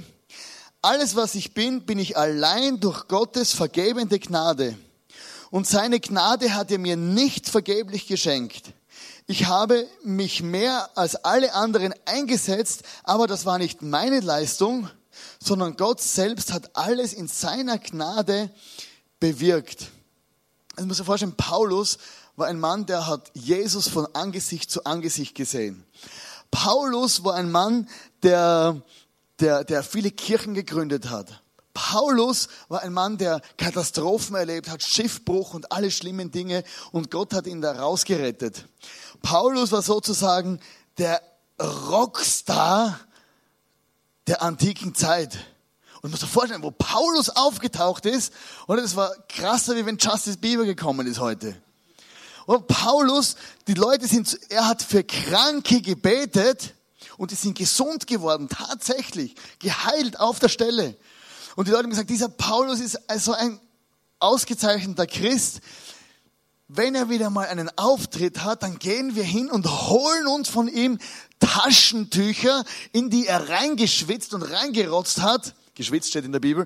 alles 0.81 1.15
was 1.15 1.35
ich 1.35 1.53
bin, 1.53 1.85
bin 1.85 1.97
ich 1.97 2.17
allein 2.17 2.81
durch 2.81 3.07
Gottes 3.07 3.53
vergebende 3.53 4.19
Gnade 4.19 4.77
und 5.55 5.65
seine 5.65 6.01
Gnade 6.01 6.53
hat 6.53 6.69
er 6.69 6.79
mir 6.79 6.97
nicht 6.97 7.47
vergeblich 7.47 8.07
geschenkt. 8.07 8.73
Ich 9.25 9.45
habe 9.45 9.87
mich 10.03 10.43
mehr 10.43 10.89
als 10.97 11.15
alle 11.15 11.53
anderen 11.53 11.93
eingesetzt, 12.03 12.83
aber 13.05 13.25
das 13.25 13.45
war 13.45 13.57
nicht 13.57 13.81
meine 13.81 14.19
Leistung, 14.19 14.89
sondern 15.41 15.77
Gott 15.77 16.01
selbst 16.01 16.51
hat 16.51 16.75
alles 16.75 17.13
in 17.13 17.29
seiner 17.29 17.77
Gnade 17.77 18.49
bewirkt. 19.21 19.91
Also 20.75 20.87
muss 20.87 20.97
sich 20.97 21.05
vorstellen, 21.05 21.37
Paulus 21.37 21.99
war 22.35 22.47
ein 22.47 22.59
Mann, 22.59 22.85
der 22.85 23.07
hat 23.07 23.31
Jesus 23.33 23.87
von 23.87 24.07
Angesicht 24.13 24.69
zu 24.69 24.83
Angesicht 24.83 25.35
gesehen. 25.35 25.85
Paulus 26.51 27.23
war 27.23 27.35
ein 27.35 27.49
Mann, 27.49 27.87
der, 28.23 28.81
der, 29.39 29.63
der 29.63 29.83
viele 29.83 30.11
Kirchen 30.11 30.53
gegründet 30.53 31.09
hat. 31.09 31.44
Paulus 31.75 32.47
war 32.69 32.81
ein 32.81 32.93
Mann, 32.93 33.17
der 33.17 33.41
Katastrophen 33.57 34.35
erlebt 34.35 34.69
hat, 34.69 34.81
Schiffbruch 34.81 35.53
und 35.53 35.71
alle 35.73 35.91
schlimmen 35.91 36.31
Dinge 36.31 36.63
und 36.91 37.11
Gott 37.11 37.33
hat 37.33 37.45
ihn 37.45 37.61
da 37.61 37.73
rausgerettet. 37.73 38.65
Paulus 39.21 39.71
war 39.73 39.81
sozusagen 39.81 40.59
der 40.97 41.21
Rockstar 41.61 42.99
der 44.25 44.41
antiken 44.41 44.95
Zeit. 44.95 45.35
Und 45.95 46.03
man 46.03 46.11
muss 46.11 46.21
sich 46.21 46.29
vorstellen, 46.29 46.63
wo 46.63 46.71
Paulus 46.71 47.29
aufgetaucht 47.29 48.05
ist, 48.05 48.33
oder 48.67 48.81
das 48.81 48.95
war 48.95 49.13
krasser, 49.27 49.75
wie 49.75 49.85
wenn 49.85 49.97
Justice 49.97 50.37
Bieber 50.37 50.63
gekommen 50.63 51.05
ist 51.05 51.19
heute. 51.19 51.61
Und 52.45 52.67
Paulus, 52.67 53.35
die 53.67 53.73
Leute 53.73 54.07
sind, 54.07 54.39
er 54.49 54.67
hat 54.67 54.81
für 54.81 55.03
Kranke 55.03 55.81
gebetet 55.81 56.73
und 57.17 57.31
die 57.31 57.35
sind 57.35 57.57
gesund 57.57 58.07
geworden, 58.07 58.47
tatsächlich, 58.47 59.35
geheilt 59.59 60.19
auf 60.21 60.39
der 60.39 60.49
Stelle. 60.49 60.95
Und 61.55 61.67
die 61.67 61.71
Leute 61.71 61.83
haben 61.83 61.89
gesagt, 61.89 62.09
dieser 62.09 62.29
Paulus 62.29 62.79
ist 62.79 63.09
also 63.09 63.33
ein 63.33 63.59
ausgezeichneter 64.19 65.07
Christ. 65.07 65.61
Wenn 66.67 66.95
er 66.95 67.09
wieder 67.09 67.29
mal 67.29 67.47
einen 67.47 67.69
Auftritt 67.77 68.43
hat, 68.43 68.63
dann 68.63 68.79
gehen 68.79 69.15
wir 69.15 69.23
hin 69.23 69.51
und 69.51 69.67
holen 69.67 70.27
uns 70.27 70.49
von 70.49 70.67
ihm 70.67 70.97
Taschentücher, 71.39 72.63
in 72.91 73.09
die 73.09 73.27
er 73.27 73.49
reingeschwitzt 73.49 74.33
und 74.33 74.41
reingerotzt 74.41 75.21
hat. 75.21 75.53
Geschwitzt 75.75 76.09
steht 76.09 76.25
in 76.25 76.31
der 76.31 76.39
Bibel. 76.39 76.65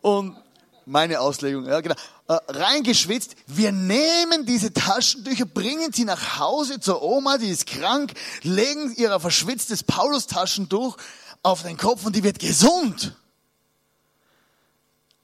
Und 0.00 0.36
meine 0.84 1.20
Auslegung, 1.20 1.66
ja 1.66 1.80
genau, 1.80 1.94
äh, 2.26 2.38
reingeschwitzt. 2.48 3.36
Wir 3.46 3.70
nehmen 3.70 4.46
diese 4.46 4.72
Taschentücher, 4.72 5.46
bringen 5.46 5.92
sie 5.92 6.04
nach 6.04 6.40
Hause 6.40 6.80
zur 6.80 7.02
Oma, 7.02 7.38
die 7.38 7.48
ist 7.48 7.66
krank, 7.66 8.12
legen 8.42 8.92
ihr 8.96 9.20
verschwitztes 9.20 9.84
Paulus-Taschentuch 9.84 10.96
auf 11.42 11.62
den 11.62 11.76
Kopf 11.76 12.04
und 12.04 12.16
die 12.16 12.24
wird 12.24 12.40
gesund. 12.40 13.14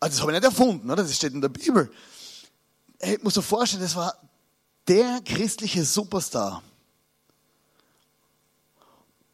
Also 0.00 0.14
das 0.14 0.20
habe 0.22 0.32
ich 0.32 0.40
nicht 0.40 0.44
erfunden, 0.44 0.90
oder? 0.90 1.02
das 1.02 1.14
steht 1.14 1.32
in 1.32 1.40
der 1.40 1.48
Bibel. 1.48 1.90
Ich 3.00 3.22
muss 3.22 3.34
dir 3.34 3.42
vorstellen, 3.42 3.82
das 3.82 3.96
war 3.96 4.16
der 4.88 5.20
christliche 5.24 5.84
Superstar. 5.84 6.62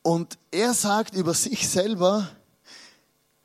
Und 0.03 0.39
er 0.51 0.75
sagt 0.75 1.15
über 1.15 1.35
sich 1.35 1.69
selber, 1.69 2.29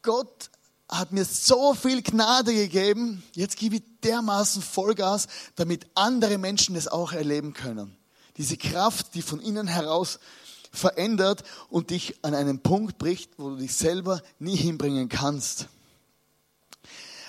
Gott 0.01 0.49
hat 0.89 1.11
mir 1.11 1.25
so 1.25 1.73
viel 1.73 2.01
Gnade 2.01 2.53
gegeben, 2.53 3.23
jetzt 3.33 3.57
gebe 3.57 3.75
ich 3.77 3.83
dermaßen 4.03 4.61
Vollgas, 4.61 5.27
damit 5.55 5.85
andere 5.95 6.37
Menschen 6.37 6.75
das 6.75 6.87
auch 6.87 7.11
erleben 7.11 7.53
können. 7.53 7.95
Diese 8.37 8.57
Kraft, 8.57 9.13
die 9.13 9.21
von 9.21 9.39
innen 9.39 9.67
heraus 9.67 10.19
verändert 10.71 11.43
und 11.69 11.89
dich 11.89 12.15
an 12.23 12.33
einen 12.33 12.61
Punkt 12.61 12.97
bricht, 12.97 13.31
wo 13.37 13.49
du 13.49 13.57
dich 13.57 13.75
selber 13.75 14.21
nie 14.39 14.55
hinbringen 14.55 15.09
kannst. 15.09 15.67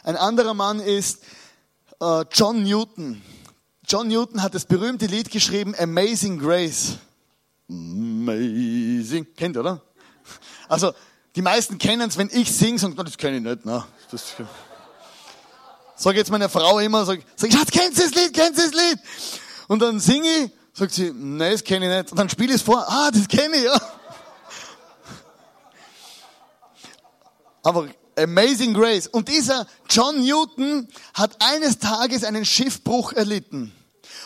Ein 0.04 0.16
anderer 0.16 0.54
Mann 0.54 0.80
ist 0.80 1.22
äh, 2.00 2.24
John 2.32 2.62
Newton. 2.62 3.22
John 3.86 4.08
Newton 4.08 4.42
hat 4.42 4.54
das 4.54 4.64
berühmte 4.64 5.06
Lied 5.06 5.30
geschrieben, 5.30 5.74
Amazing 5.78 6.38
Grace. 6.38 6.98
Amazing. 7.70 9.26
Kennt 9.34 9.56
ihr, 9.56 9.60
oder? 9.60 9.82
Also, 10.68 10.92
die 11.34 11.42
meisten 11.42 11.78
kennen 11.78 12.08
es, 12.08 12.16
wenn 12.16 12.30
ich 12.32 12.52
singe, 12.54 12.78
sagen, 12.78 12.96
das 12.96 13.16
kenne 13.16 13.38
ich 13.38 13.42
nicht. 13.42 13.60
Na, 13.64 13.86
das, 14.10 14.34
sag 15.96 16.16
jetzt 16.16 16.30
meine 16.30 16.48
Frau 16.48 16.78
immer, 16.78 17.04
sag, 17.04 17.20
sag 17.36 17.52
Schatz, 17.52 17.70
kennst 17.70 17.98
du 17.98 18.02
das 18.02 18.14
Lied, 18.14 18.34
kennst 18.34 18.58
du 18.58 18.70
das 18.70 18.72
Lied? 18.72 18.98
Und 19.68 19.80
dann 19.80 20.00
singe 20.00 20.28
ich, 20.28 20.50
sagt 20.72 20.92
sie, 20.92 21.12
nee, 21.12 21.52
das 21.52 21.64
kenne 21.64 21.86
ich 21.86 21.96
nicht. 21.96 22.10
Und 22.12 22.18
dann 22.18 22.28
spiele 22.28 22.50
ich 22.50 22.56
es 22.56 22.62
vor, 22.62 22.84
ah, 22.88 23.10
das 23.10 23.26
kenne 23.28 23.56
ich, 23.56 23.64
ja. 23.64 23.80
Aber 27.62 27.88
Amazing 28.18 28.74
Grace. 28.74 29.06
Und 29.06 29.28
dieser 29.28 29.66
John 29.88 30.20
Newton 30.20 30.88
hat 31.14 31.36
eines 31.40 31.78
Tages 31.78 32.24
einen 32.24 32.44
Schiffbruch 32.44 33.12
erlitten. 33.12 33.72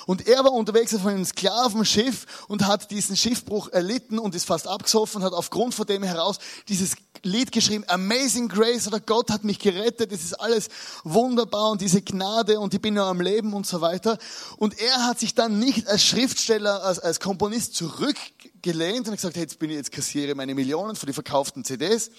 Und 0.07 0.27
er 0.27 0.45
war 0.45 0.53
unterwegs 0.53 0.95
auf 0.95 1.07
einem 1.07 1.25
Sklavenschiff 1.25 2.27
und 2.49 2.67
hat 2.67 2.91
diesen 2.91 3.17
Schiffbruch 3.17 3.69
erlitten 3.69 4.19
und 4.19 4.35
ist 4.35 4.47
fast 4.47 4.67
abgesoffen 4.67 5.21
und 5.21 5.27
hat 5.27 5.33
aufgrund 5.33 5.75
von 5.75 5.87
dem 5.87 6.03
heraus 6.03 6.39
dieses 6.69 6.97
Lied 7.23 7.53
geschrieben, 7.53 7.85
Amazing 7.87 8.49
Grace 8.49 8.89
oder 8.89 8.99
Gott 8.99 9.31
hat 9.31 9.45
mich 9.45 9.61
gerettet, 9.61 10.11
es 10.11 10.25
ist 10.25 10.35
alles 10.35 10.69
wunderbar 11.05 11.71
und 11.71 11.81
diese 11.81 12.03
Gnade 12.03 12.59
und 12.59 12.75
ich 12.75 12.81
bin 12.81 12.95
noch 12.95 13.07
am 13.07 13.21
Leben 13.21 13.53
und 13.53 13.67
so 13.67 13.81
weiter. 13.81 14.19
Und 14.57 14.81
er 14.81 15.07
hat 15.07 15.21
sich 15.21 15.35
dann 15.35 15.61
nicht 15.61 15.87
als 15.87 16.05
Schriftsteller, 16.05 16.83
als, 16.83 16.99
als 16.99 17.21
Komponist 17.21 17.77
zurückgelehnt 17.77 19.07
und 19.07 19.15
gesagt, 19.15 19.37
hey, 19.37 19.43
jetzt 19.43 19.61
bin 19.61 19.71
ich, 19.71 19.77
jetzt 19.77 19.93
kassiere 19.93 20.35
meine 20.35 20.55
Millionen 20.55 20.97
für 20.97 21.07
die 21.07 21.13
verkauften 21.13 21.65
CDs. 21.65 22.11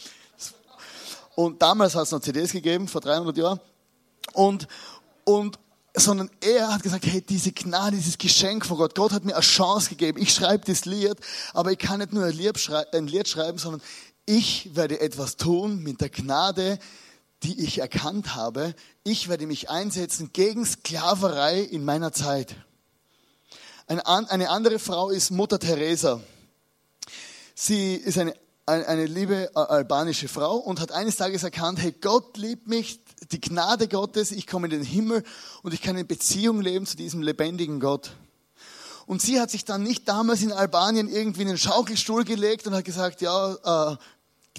Und 1.35 1.61
damals 1.61 1.95
hat 1.95 2.03
es 2.03 2.11
noch 2.11 2.21
CDs 2.21 2.51
gegeben, 2.51 2.87
vor 2.87 3.01
300 3.01 3.35
Jahren. 3.37 3.59
Und, 4.33 4.67
und, 5.23 5.59
sondern 5.95 6.29
er 6.41 6.73
hat 6.73 6.83
gesagt, 6.83 7.05
hey, 7.05 7.21
diese 7.21 7.51
Gnade, 7.51 7.97
dieses 7.97 8.17
Geschenk 8.17 8.65
von 8.65 8.77
Gott, 8.77 8.95
Gott 8.95 9.11
hat 9.11 9.25
mir 9.25 9.35
eine 9.35 9.41
Chance 9.41 9.89
gegeben. 9.89 10.21
Ich 10.21 10.33
schreibe 10.33 10.65
das 10.65 10.85
Lied, 10.85 11.15
aber 11.53 11.71
ich 11.71 11.77
kann 11.77 11.99
nicht 11.99 12.13
nur 12.13 12.25
ein 12.25 12.33
Lied, 12.33 12.57
ein 12.93 13.07
Lied 13.07 13.27
schreiben, 13.27 13.57
sondern 13.57 13.81
ich 14.25 14.75
werde 14.75 14.99
etwas 14.99 15.37
tun 15.37 15.83
mit 15.83 16.01
der 16.01 16.09
Gnade, 16.09 16.79
die 17.43 17.63
ich 17.63 17.79
erkannt 17.79 18.35
habe. 18.35 18.73
Ich 19.03 19.27
werde 19.27 19.45
mich 19.47 19.69
einsetzen 19.69 20.31
gegen 20.33 20.65
Sklaverei 20.65 21.59
in 21.59 21.83
meiner 21.83 22.13
Zeit. 22.13 22.55
Eine 23.85 24.49
andere 24.49 24.79
Frau 24.79 25.09
ist 25.09 25.29
Mutter 25.29 25.59
Teresa. 25.59 26.21
Sie 27.53 27.95
ist 27.95 28.17
eine, 28.17 28.33
eine 28.65 29.05
liebe 29.05 29.49
äh, 29.55 29.59
albanische 29.59 30.27
Frau 30.27 30.55
und 30.57 30.79
hat 30.79 30.91
eines 30.91 31.17
Tages 31.17 31.43
erkannt, 31.43 31.79
hey, 31.81 31.91
Gott 31.91 32.37
liebt 32.37 32.67
mich, 32.67 32.99
die 33.31 33.41
Gnade 33.41 33.87
Gottes, 33.87 34.31
ich 34.31 34.47
komme 34.47 34.67
in 34.67 34.71
den 34.71 34.83
Himmel 34.83 35.23
und 35.63 35.73
ich 35.73 35.81
kann 35.81 35.97
in 35.97 36.07
Beziehung 36.07 36.61
leben 36.61 36.85
zu 36.85 36.95
diesem 36.95 37.21
lebendigen 37.21 37.79
Gott. 37.79 38.11
Und 39.05 39.21
sie 39.21 39.39
hat 39.39 39.51
sich 39.51 39.65
dann 39.65 39.83
nicht 39.83 40.07
damals 40.07 40.41
in 40.41 40.53
Albanien 40.53 41.09
irgendwie 41.09 41.41
in 41.41 41.49
den 41.49 41.57
Schaukelstuhl 41.57 42.23
gelegt 42.23 42.65
und 42.67 42.73
hat 42.73 42.85
gesagt, 42.85 43.21
ja, 43.21 43.91
äh, 43.91 43.97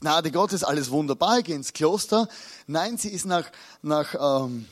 Gnade 0.01 0.31
Gottes, 0.31 0.65
alles 0.65 0.91
wunderbar, 0.91 1.39
ich 1.39 1.45
gehe 1.45 1.57
ins 1.57 1.73
Kloster. 1.73 2.29
Nein, 2.67 2.99
sie 2.99 3.09
ist 3.09 3.25
nach, 3.25 3.47
nach 3.81 4.45
ähm, 4.45 4.67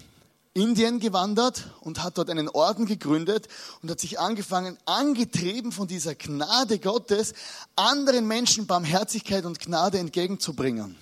Indien 0.55 1.01
gewandert 1.01 1.71
und 1.81 2.03
hat 2.03 2.19
dort 2.19 2.29
einen 2.29 2.49
Orden 2.49 2.85
gegründet 2.85 3.49
und 3.81 3.91
hat 3.91 4.01
sich 4.01 4.21
angefangen, 4.21 4.77
angetrieben 4.85 5.73
von 5.73 5.89
dieser 5.89 6.15
Gnade 6.15 6.79
Gottes, 6.79 7.33
anderen 7.75 8.27
Menschen 8.27 8.67
Barmherzigkeit 8.67 9.47
und 9.47 9.61
Gnade 9.61 9.99
entgegenzubringen. 9.99 10.97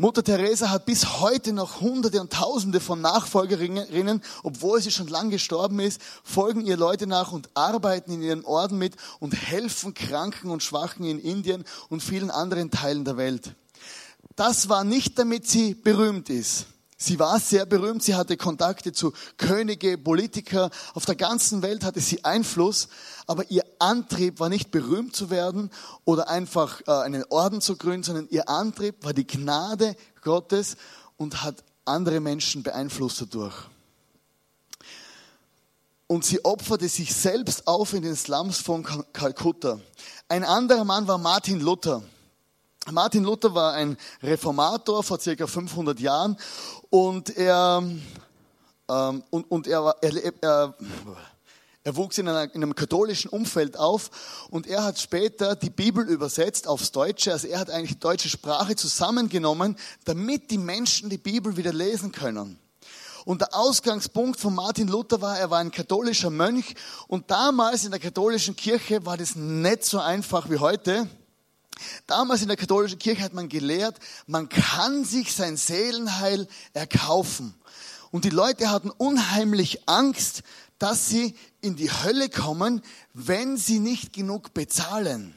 Mutter 0.00 0.24
Teresa 0.24 0.70
hat 0.70 0.86
bis 0.86 1.20
heute 1.20 1.52
noch 1.52 1.82
Hunderte 1.82 2.22
und 2.22 2.32
Tausende 2.32 2.80
von 2.80 3.02
Nachfolgerinnen, 3.02 4.22
obwohl 4.42 4.80
sie 4.80 4.90
schon 4.90 5.08
lang 5.08 5.28
gestorben 5.28 5.78
ist, 5.78 6.00
folgen 6.24 6.62
ihr 6.62 6.78
Leute 6.78 7.06
nach 7.06 7.32
und 7.32 7.50
arbeiten 7.52 8.12
in 8.12 8.22
ihren 8.22 8.44
Orden 8.46 8.78
mit 8.78 8.96
und 9.18 9.32
helfen 9.34 9.92
Kranken 9.92 10.50
und 10.50 10.62
Schwachen 10.62 11.04
in 11.04 11.18
Indien 11.18 11.64
und 11.90 12.02
vielen 12.02 12.30
anderen 12.30 12.70
Teilen 12.70 13.04
der 13.04 13.18
Welt. 13.18 13.54
Das 14.36 14.70
war 14.70 14.84
nicht, 14.84 15.18
damit 15.18 15.46
sie 15.46 15.74
berühmt 15.74 16.30
ist. 16.30 16.66
Sie 17.02 17.18
war 17.18 17.40
sehr 17.40 17.64
berühmt, 17.64 18.02
sie 18.02 18.14
hatte 18.14 18.36
Kontakte 18.36 18.92
zu 18.92 19.14
Könige, 19.38 19.96
Politiker, 19.96 20.68
auf 20.92 21.06
der 21.06 21.14
ganzen 21.14 21.62
Welt 21.62 21.82
hatte 21.82 21.98
sie 21.98 22.26
Einfluss, 22.26 22.88
aber 23.26 23.50
ihr 23.50 23.64
Antrieb 23.78 24.38
war 24.38 24.50
nicht 24.50 24.70
berühmt 24.70 25.16
zu 25.16 25.30
werden 25.30 25.70
oder 26.04 26.28
einfach 26.28 26.82
äh, 26.86 26.90
einen 26.90 27.24
Orden 27.30 27.62
zu 27.62 27.78
gründen, 27.78 28.02
sondern 28.02 28.28
ihr 28.28 28.50
Antrieb 28.50 29.02
war 29.02 29.14
die 29.14 29.26
Gnade 29.26 29.96
Gottes 30.20 30.76
und 31.16 31.42
hat 31.42 31.64
andere 31.86 32.20
Menschen 32.20 32.62
beeinflusst 32.62 33.22
dadurch. 33.22 33.54
Und 36.06 36.26
sie 36.26 36.44
opferte 36.44 36.86
sich 36.86 37.14
selbst 37.14 37.66
auf 37.66 37.94
in 37.94 38.02
den 38.02 38.14
Slums 38.14 38.58
von 38.58 38.86
Kalkutta. 39.14 39.80
Ein 40.28 40.44
anderer 40.44 40.84
Mann 40.84 41.08
war 41.08 41.16
Martin 41.16 41.60
Luther. 41.60 42.02
Martin 42.90 43.24
Luther 43.24 43.54
war 43.54 43.74
ein 43.74 43.96
Reformator 44.22 45.02
vor 45.02 45.20
circa 45.20 45.46
500 45.46 46.00
Jahren 46.00 46.36
und 46.90 47.36
er, 47.36 47.82
ähm, 48.90 49.22
und, 49.30 49.50
und 49.50 49.66
er, 49.66 49.94
er, 50.02 50.34
er, 50.42 50.74
er 51.82 51.96
wuchs 51.96 52.18
in, 52.18 52.28
einer, 52.28 52.54
in, 52.54 52.62
einem 52.62 52.74
katholischen 52.74 53.30
Umfeld 53.30 53.78
auf 53.78 54.10
und 54.50 54.66
er 54.66 54.84
hat 54.84 54.98
später 54.98 55.56
die 55.56 55.70
Bibel 55.70 56.06
übersetzt 56.06 56.68
aufs 56.68 56.92
Deutsche. 56.92 57.32
Also 57.32 57.46
er 57.46 57.60
hat 57.60 57.70
eigentlich 57.70 57.92
die 57.92 58.00
deutsche 58.00 58.28
Sprache 58.28 58.76
zusammengenommen, 58.76 59.76
damit 60.04 60.50
die 60.50 60.58
Menschen 60.58 61.08
die 61.08 61.18
Bibel 61.18 61.56
wieder 61.56 61.72
lesen 61.72 62.12
können. 62.12 62.58
Und 63.24 63.42
der 63.42 63.54
Ausgangspunkt 63.54 64.40
von 64.40 64.54
Martin 64.54 64.88
Luther 64.88 65.20
war, 65.20 65.38
er 65.38 65.50
war 65.50 65.58
ein 65.58 65.70
katholischer 65.70 66.30
Mönch 66.30 66.74
und 67.06 67.30
damals 67.30 67.84
in 67.84 67.90
der 67.90 68.00
katholischen 68.00 68.56
Kirche 68.56 69.04
war 69.04 69.16
das 69.16 69.36
nicht 69.36 69.84
so 69.84 70.00
einfach 70.00 70.50
wie 70.50 70.58
heute. 70.58 71.06
Damals 72.06 72.42
in 72.42 72.48
der 72.48 72.56
katholischen 72.56 72.98
Kirche 72.98 73.22
hat 73.22 73.32
man 73.32 73.48
gelehrt, 73.48 73.98
man 74.26 74.48
kann 74.48 75.04
sich 75.04 75.34
sein 75.34 75.56
Seelenheil 75.56 76.46
erkaufen. 76.72 77.54
Und 78.10 78.24
die 78.24 78.30
Leute 78.30 78.70
hatten 78.70 78.90
unheimlich 78.90 79.88
Angst, 79.88 80.42
dass 80.78 81.08
sie 81.08 81.34
in 81.60 81.76
die 81.76 81.90
Hölle 81.90 82.28
kommen, 82.28 82.82
wenn 83.14 83.56
sie 83.56 83.78
nicht 83.78 84.12
genug 84.12 84.54
bezahlen. 84.54 85.34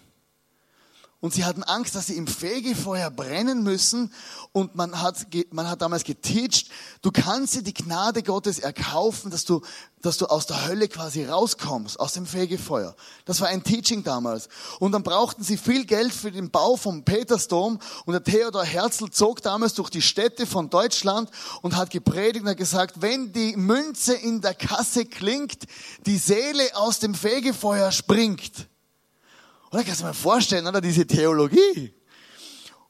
Und 1.24 1.34
sie 1.34 1.46
hatten 1.46 1.64
Angst, 1.64 1.96
dass 1.96 2.08
sie 2.08 2.18
im 2.18 2.28
Fegefeuer 2.28 3.10
brennen 3.10 3.64
müssen. 3.64 4.12
Und 4.52 4.76
man 4.76 5.02
hat, 5.02 5.26
man 5.52 5.70
hat 5.70 5.82
damals 5.82 6.04
geteacht, 6.04 6.66
du 7.02 7.12
kannst 7.14 7.56
dir 7.56 7.64
die 7.64 7.74
Gnade 7.74 8.24
Gottes 8.24 8.60
erkaufen, 8.60 9.32
dass 9.32 9.46
du, 9.46 9.62
dass 10.02 10.18
du 10.18 10.26
aus 10.26 10.48
der 10.48 10.68
Hölle 10.68 10.90
quasi 10.90 11.24
rauskommst, 11.24 11.98
aus 11.98 12.12
dem 12.12 12.26
Fegefeuer. 12.26 12.94
Das 13.24 13.40
war 13.40 13.48
ein 13.48 13.64
Teaching 13.64 14.04
damals. 14.04 14.50
Und 14.82 14.92
dann 14.92 15.04
brauchten 15.04 15.46
sie 15.46 15.56
viel 15.56 15.86
Geld 15.86 16.12
für 16.12 16.30
den 16.30 16.52
Bau 16.52 16.76
vom 16.76 17.06
Petersdom. 17.06 17.80
Und 18.04 18.12
der 18.12 18.26
Theodor 18.26 18.66
Herzl 18.66 19.10
zog 19.10 19.42
damals 19.42 19.76
durch 19.76 19.90
die 19.90 20.02
Städte 20.02 20.46
von 20.46 20.70
Deutschland 20.70 21.32
und 21.62 21.78
hat 21.78 21.90
gepredigt 21.90 22.44
und 22.44 22.50
hat 22.50 22.58
gesagt, 22.58 23.02
wenn 23.02 23.32
die 23.32 23.56
Münze 23.56 24.14
in 24.14 24.42
der 24.42 24.56
Kasse 24.56 25.06
klingt, 25.06 25.68
die 26.06 26.18
Seele 26.18 26.76
aus 26.76 27.00
dem 27.00 27.16
Fegefeuer 27.16 27.94
springt. 27.94 28.68
Oder 29.74 29.84
kannst 29.84 30.02
du 30.02 30.06
mir 30.06 30.14
vorstellen, 30.14 30.68
oder 30.68 30.82
diese 30.82 31.08
Theologie? 31.08 31.96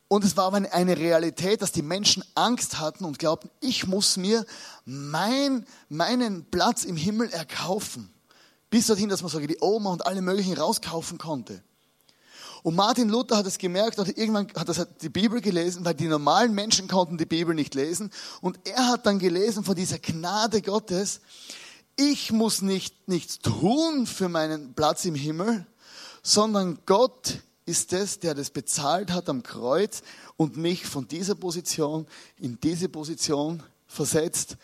Und 0.10 0.26
es 0.26 0.36
war 0.36 0.48
aber 0.48 0.58
eine 0.74 0.98
Realität, 0.98 1.62
dass 1.62 1.72
die 1.72 1.82
Menschen 1.82 2.26
Angst 2.36 2.78
hatten 2.78 3.06
und 3.06 3.20
glaubten, 3.20 3.50
ich 3.62 3.88
muss 3.88 4.18
mir 4.18 4.46
mein, 4.84 5.66
meinen 5.88 6.44
Platz 6.52 6.84
im 6.84 6.98
Himmel 6.98 7.30
erkaufen. 7.30 8.12
Bis 8.70 8.88
dorthin, 8.88 9.08
dass 9.08 9.22
man 9.22 9.32
sogar 9.32 9.48
die 9.48 9.60
Oma 9.62 9.92
und 9.92 10.06
alle 10.06 10.22
möglichen 10.22 10.58
rauskaufen 10.58 11.18
konnte. 11.18 11.64
Und 12.64 12.76
Martin 12.76 13.08
Luther 13.08 13.38
hat 13.38 13.46
es 13.46 13.58
gemerkt 13.58 13.98
und 13.98 14.18
irgendwann 14.18 14.50
hat 14.54 14.68
er 14.68 14.86
die 14.86 15.10
Bibel 15.10 15.40
gelesen, 15.40 15.86
weil 15.86 15.94
die 15.94 16.08
normalen 16.08 16.54
Menschen 16.54 16.90
konnten 16.90 17.18
die 17.18 17.26
Bibel 17.26 17.56
nicht 17.56 17.76
lesen. 17.76 18.12
Und 18.42 18.60
er 18.66 18.90
hat 18.90 19.06
dann 19.06 19.20
gelesen 19.20 19.64
von 19.64 19.76
dieser 19.76 20.00
Gnade 20.00 20.62
Gottes. 20.62 21.22
Ich 21.96 22.34
muss 22.34 22.62
nicht 22.62 23.08
nichts 23.08 23.40
tun 23.40 24.06
für 24.06 24.28
meinen 24.28 24.74
Platz 24.74 25.06
im 25.06 25.16
Himmel, 25.16 25.66
sondern 26.24 26.80
Gott 26.86 27.42
ist 27.66 27.94
es, 27.94 28.20
der 28.20 28.34
das 28.34 28.50
bezahlt 28.50 29.12
hat 29.12 29.30
am 29.30 29.44
Kreuz 29.44 30.02
und 30.38 30.58
mich 30.58 30.86
von 30.86 31.08
dieser 31.08 31.36
Position 31.36 32.08
in 32.38 32.60
diese 32.60 32.90
Position 32.90 33.62
versetzt 33.86 34.58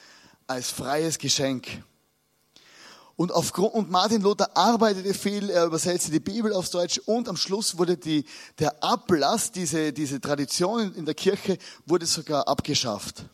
als 0.48 0.72
freies 0.72 1.18
Geschenk. 1.18 1.84
Und, 3.16 3.34
aufgrund, 3.34 3.74
und 3.74 3.92
Martin 3.92 4.22
Luther 4.22 4.56
arbeitete 4.56 5.14
viel, 5.14 5.50
er 5.50 5.66
übersetzte 5.66 6.10
die 6.10 6.22
Bibel 6.22 6.54
aufs 6.54 6.72
Deutsche 6.72 7.02
und 7.02 7.28
am 7.28 7.36
Schluss 7.36 7.78
wurde 7.78 7.98
die, 7.98 8.24
der 8.58 8.82
Ablass, 8.82 9.52
diese, 9.52 9.92
diese 9.92 10.22
Tradition 10.22 10.94
in 10.96 11.06
der 11.06 11.16
Kirche, 11.16 11.58
wurde 11.86 12.06
sogar 12.06 12.48
abgeschafft. 12.48 13.26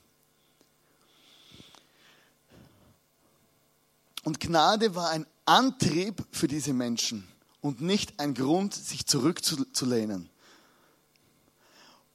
Und 4.23 4.39
Gnade 4.39 4.95
war 4.95 5.11
ein 5.11 5.27
Antrieb 5.45 6.25
für 6.31 6.47
diese 6.47 6.73
Menschen 6.73 7.27
und 7.65 7.81
nicht 7.81 8.19
ein 8.19 8.35
Grund, 8.35 8.75
sich 8.75 9.07
zurückzulehnen. 9.07 10.29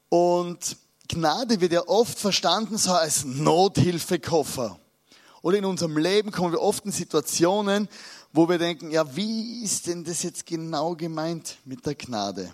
Und 0.08 0.76
Gnade 1.08 1.60
wird 1.60 1.72
ja 1.72 1.88
oft 1.88 2.20
verstanden 2.20 2.78
so 2.78 2.92
als 2.92 3.24
Nothilfekoffer. 3.24 4.78
Oder 5.42 5.58
in 5.58 5.64
unserem 5.64 5.96
Leben 5.96 6.30
kommen 6.30 6.52
wir 6.52 6.60
oft 6.60 6.84
in 6.84 6.92
Situationen, 6.92 7.88
wo 8.32 8.48
wir 8.48 8.58
denken, 8.58 8.92
ja, 8.92 9.16
wie 9.16 9.64
ist 9.64 9.88
denn 9.88 10.04
das 10.04 10.22
jetzt 10.22 10.46
genau 10.46 10.94
gemeint 10.94 11.56
mit 11.64 11.84
der 11.84 11.96
Gnade? 11.96 12.52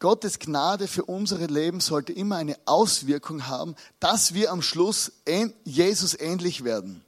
Gottes 0.00 0.40
Gnade 0.40 0.88
für 0.88 1.04
unsere 1.04 1.46
Leben 1.46 1.78
sollte 1.78 2.12
immer 2.12 2.38
eine 2.38 2.58
Auswirkung 2.64 3.46
haben, 3.46 3.76
dass 4.00 4.34
wir 4.34 4.50
am 4.50 4.62
Schluss 4.62 5.12
Jesus 5.62 6.18
ähnlich 6.18 6.64
werden. 6.64 7.04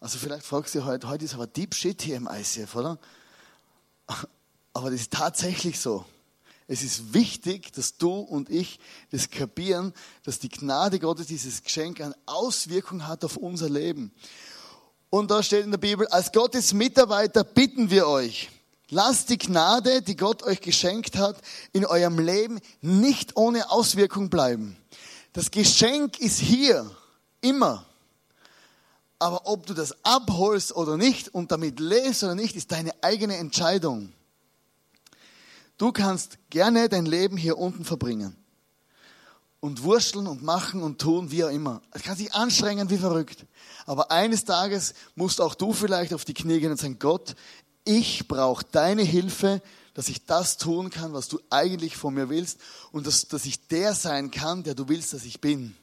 Also 0.00 0.18
vielleicht 0.18 0.44
fragst 0.44 0.74
du 0.74 0.84
heute, 0.84 1.08
heute 1.08 1.24
ist 1.24 1.32
aber 1.32 1.46
Deep 1.46 1.74
Shit 1.74 2.02
hier 2.02 2.16
im 2.16 2.28
ICF, 2.30 2.76
oder? 2.76 2.98
Aber 4.72 4.90
das 4.90 5.02
ist 5.02 5.12
tatsächlich 5.12 5.78
so. 5.78 6.04
Es 6.66 6.82
ist 6.82 7.14
wichtig, 7.14 7.72
dass 7.72 7.96
du 7.96 8.18
und 8.18 8.50
ich 8.50 8.78
das 9.10 9.30
kapieren, 9.30 9.94
dass 10.22 10.38
die 10.38 10.50
Gnade 10.50 10.98
Gottes, 10.98 11.26
dieses 11.26 11.62
Geschenk, 11.62 12.00
eine 12.00 12.14
Auswirkung 12.26 13.06
hat 13.06 13.24
auf 13.24 13.38
unser 13.38 13.70
Leben. 13.70 14.12
Und 15.08 15.30
da 15.30 15.42
steht 15.42 15.64
in 15.64 15.70
der 15.70 15.78
Bibel, 15.78 16.06
als 16.08 16.30
Gottes 16.30 16.74
Mitarbeiter 16.74 17.42
bitten 17.42 17.88
wir 17.88 18.06
euch, 18.06 18.50
lasst 18.90 19.30
die 19.30 19.38
Gnade, 19.38 20.02
die 20.02 20.16
Gott 20.16 20.42
euch 20.42 20.60
geschenkt 20.60 21.16
hat, 21.16 21.40
in 21.72 21.86
eurem 21.86 22.18
Leben 22.18 22.60
nicht 22.82 23.36
ohne 23.36 23.70
Auswirkung 23.70 24.28
bleiben. 24.28 24.76
Das 25.32 25.50
Geschenk 25.50 26.18
ist 26.18 26.38
hier, 26.38 26.90
immer. 27.40 27.87
Aber 29.18 29.46
ob 29.46 29.66
du 29.66 29.74
das 29.74 29.94
abholst 30.04 30.74
oder 30.74 30.96
nicht 30.96 31.34
und 31.34 31.50
damit 31.50 31.80
lebst 31.80 32.22
oder 32.22 32.34
nicht, 32.34 32.54
ist 32.56 32.70
deine 32.70 32.92
eigene 33.02 33.36
Entscheidung. 33.36 34.12
Du 35.76 35.92
kannst 35.92 36.38
gerne 36.50 36.88
dein 36.88 37.06
Leben 37.06 37.36
hier 37.36 37.58
unten 37.58 37.84
verbringen. 37.84 38.36
Und 39.60 39.82
wursteln 39.82 40.28
und 40.28 40.42
machen 40.42 40.82
und 40.82 41.00
tun, 41.00 41.32
wie 41.32 41.42
auch 41.44 41.50
immer. 41.50 41.82
Es 41.90 42.02
kann 42.02 42.16
sich 42.16 42.32
anstrengen 42.32 42.90
wie 42.90 42.98
verrückt. 42.98 43.44
Aber 43.86 44.12
eines 44.12 44.44
Tages 44.44 44.94
musst 45.16 45.40
auch 45.40 45.56
du 45.56 45.72
vielleicht 45.72 46.14
auf 46.14 46.24
die 46.24 46.34
Knie 46.34 46.60
gehen 46.60 46.70
und 46.70 46.78
sagen, 46.78 47.00
Gott, 47.00 47.34
ich 47.84 48.28
brauche 48.28 48.64
deine 48.70 49.02
Hilfe, 49.02 49.60
dass 49.94 50.08
ich 50.08 50.24
das 50.26 50.58
tun 50.58 50.90
kann, 50.90 51.12
was 51.12 51.26
du 51.26 51.40
eigentlich 51.50 51.96
von 51.96 52.14
mir 52.14 52.28
willst 52.28 52.60
und 52.92 53.04
dass, 53.04 53.26
dass 53.26 53.46
ich 53.46 53.66
der 53.66 53.94
sein 53.94 54.30
kann, 54.30 54.62
der 54.62 54.76
du 54.76 54.88
willst, 54.88 55.12
dass 55.12 55.24
ich 55.24 55.40
bin. 55.40 55.74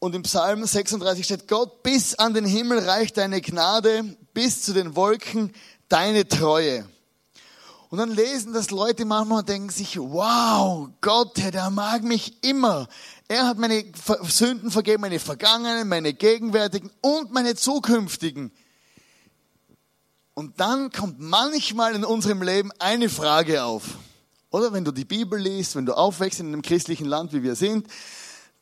Und 0.00 0.14
im 0.14 0.22
Psalm 0.22 0.64
36 0.64 1.24
steht, 1.24 1.48
Gott, 1.48 1.82
bis 1.82 2.14
an 2.14 2.32
den 2.32 2.44
Himmel 2.44 2.78
reicht 2.78 3.16
deine 3.16 3.40
Gnade, 3.40 4.16
bis 4.32 4.62
zu 4.62 4.72
den 4.72 4.94
Wolken 4.94 5.52
deine 5.88 6.28
Treue. 6.28 6.88
Und 7.90 7.98
dann 7.98 8.10
lesen 8.10 8.52
das 8.52 8.70
Leute 8.70 9.04
manchmal 9.06 9.40
und 9.40 9.48
denken 9.48 9.70
sich, 9.70 9.98
wow, 9.98 10.88
Gott, 11.00 11.36
der 11.38 11.70
mag 11.70 12.02
mich 12.02 12.44
immer. 12.44 12.86
Er 13.28 13.46
hat 13.46 13.58
meine 13.58 13.84
Sünden 14.24 14.70
vergeben, 14.70 15.00
meine 15.00 15.18
vergangenen, 15.18 15.88
meine 15.88 16.12
gegenwärtigen 16.12 16.90
und 17.00 17.32
meine 17.32 17.54
zukünftigen. 17.54 18.52
Und 20.34 20.60
dann 20.60 20.92
kommt 20.92 21.18
manchmal 21.18 21.94
in 21.94 22.04
unserem 22.04 22.42
Leben 22.42 22.70
eine 22.78 23.08
Frage 23.08 23.64
auf. 23.64 23.84
Oder 24.50 24.72
wenn 24.72 24.84
du 24.84 24.92
die 24.92 25.04
Bibel 25.04 25.38
liest, 25.38 25.74
wenn 25.74 25.86
du 25.86 25.94
aufwächst 25.94 26.40
in 26.40 26.46
einem 26.46 26.62
christlichen 26.62 27.06
Land, 27.06 27.32
wie 27.32 27.42
wir 27.42 27.56
sind, 27.56 27.86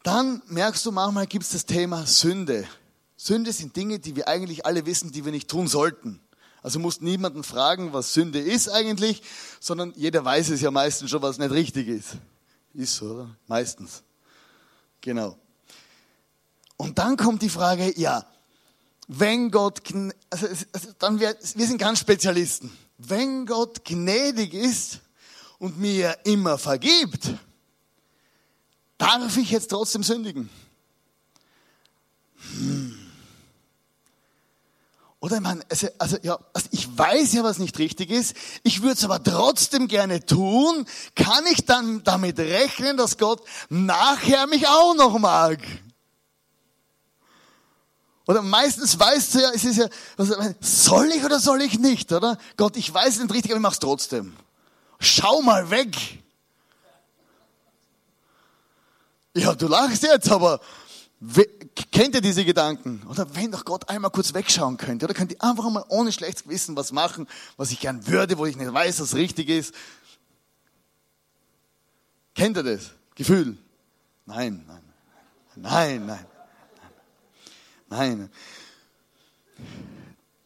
dann 0.07 0.40
merkst 0.47 0.87
du, 0.87 0.92
manchmal 0.92 1.27
gibt 1.27 1.45
es 1.45 1.51
das 1.51 1.66
Thema 1.66 2.07
Sünde. 2.07 2.69
Sünde 3.16 3.53
sind 3.53 3.75
Dinge, 3.75 3.99
die 3.99 4.14
wir 4.14 4.29
eigentlich 4.29 4.64
alle 4.64 4.87
wissen, 4.87 5.11
die 5.11 5.25
wir 5.25 5.33
nicht 5.33 5.49
tun 5.49 5.66
sollten. 5.66 6.21
Also 6.62 6.79
musst 6.79 7.03
niemanden 7.03 7.42
fragen, 7.42 7.92
was 7.92 8.14
Sünde 8.14 8.38
ist 8.38 8.69
eigentlich, 8.69 9.23
sondern 9.59 9.92
jeder 9.97 10.25
weiß 10.25 10.51
es 10.51 10.61
ja 10.61 10.71
meistens 10.71 11.11
schon, 11.11 11.23
was 11.23 11.38
nicht 11.38 11.51
richtig 11.51 11.88
ist. 11.88 12.19
Ist 12.73 12.95
so, 12.95 13.07
oder? 13.07 13.37
Meistens. 13.49 14.03
Genau. 15.01 15.37
Und 16.77 16.99
dann 16.99 17.16
kommt 17.16 17.42
die 17.42 17.49
Frage, 17.49 17.92
ja, 17.99 18.25
wenn 19.09 19.51
Gott, 19.51 19.83
also, 20.31 20.47
also 20.73 20.88
dann 20.99 21.19
wir, 21.19 21.37
wir 21.55 21.66
sind 21.66 21.79
ganz 21.79 22.01
Spezialisten. 22.01 22.71
Wenn 22.99 23.45
Gott 23.47 23.85
gnädig 23.85 24.55
ist 24.55 25.01
und 25.59 25.79
mir 25.79 26.16
immer 26.25 26.59
vergibt, 26.59 27.31
Darf 28.99 29.37
ich 29.37 29.51
jetzt 29.51 29.69
trotzdem 29.71 30.03
sündigen? 30.03 30.49
Hm. 32.55 32.97
Oder 35.21 35.37
ich 35.37 35.43
meine, 35.43 35.63
also, 35.69 35.89
also, 35.99 36.19
ja, 36.23 36.39
also 36.53 36.69
ich 36.71 36.97
weiß 36.97 37.33
ja, 37.33 37.43
was 37.43 37.59
nicht 37.59 37.79
richtig 37.79 38.11
ist. 38.11 38.37
Ich 38.63 38.83
würde 38.83 38.95
es 38.95 39.05
aber 39.05 39.23
trotzdem 39.23 39.89
gerne 39.89 40.25
tun. 40.25 40.87
Kann 41.15 41.45
ich 41.47 41.65
dann 41.65 42.05
damit 42.05 42.39
rechnen, 42.39 42.97
dass 42.97 43.19
Gott 43.19 43.43
nachher 43.69 44.47
mich 44.47 44.69
auch 44.69 44.95
noch 44.95 45.19
mag? 45.19 45.59
Oder 48.29 48.43
meistens 48.43 48.99
weißt 48.99 49.35
du 49.35 49.39
ja, 49.41 49.51
es 49.51 49.65
ist 49.65 49.79
ja, 49.79 49.89
also, 50.17 50.35
soll 50.61 51.07
ich 51.13 51.25
oder 51.25 51.39
soll 51.39 51.63
ich 51.63 51.79
nicht, 51.79 52.13
oder? 52.13 52.39
Gott, 52.57 52.77
ich 52.77 52.93
weiß 52.93 53.15
es 53.15 53.21
nicht 53.21 53.33
richtig, 53.33 53.53
aber 53.53 53.59
ich 53.59 53.63
mach's 53.63 53.79
trotzdem. 53.79 54.37
Schau 54.99 55.43
mal 55.43 55.71
weg. 55.71 55.97
Ja, 59.37 59.55
du 59.55 59.68
lachst 59.68 60.03
jetzt, 60.03 60.31
aber 60.31 60.61
kennt 61.92 62.14
ihr 62.14 62.22
diese 62.22 62.42
Gedanken? 62.42 63.03
Oder 63.07 63.35
wenn 63.35 63.53
doch 63.53 63.66
Gott 63.66 63.87
einmal 63.90 64.11
kurz 64.11 64.33
wegschauen 64.33 64.79
könnte, 64.79 65.05
oder 65.05 65.12
könnt 65.12 65.31
ihr 65.31 65.42
einfach 65.42 65.68
mal 65.68 65.85
ohne 65.88 66.11
schlechtes 66.11 66.44
Gewissen 66.44 66.75
was 66.75 66.90
machen, 66.90 67.29
was 67.59 67.70
ich 67.70 67.79
gern 67.79 68.07
würde, 68.07 68.38
wo 68.38 68.46
ich 68.46 68.57
nicht 68.57 68.72
weiß, 68.72 68.99
was 69.01 69.14
richtig 69.14 69.51
ist? 69.51 69.75
Kennt 72.35 72.57
ihr 72.57 72.62
das? 72.62 72.92
Gefühl? 73.14 73.59
Nein, 74.25 74.64
nein, 74.66 74.83
nein, 75.55 76.07
nein. 76.07 76.27
nein. 77.90 78.31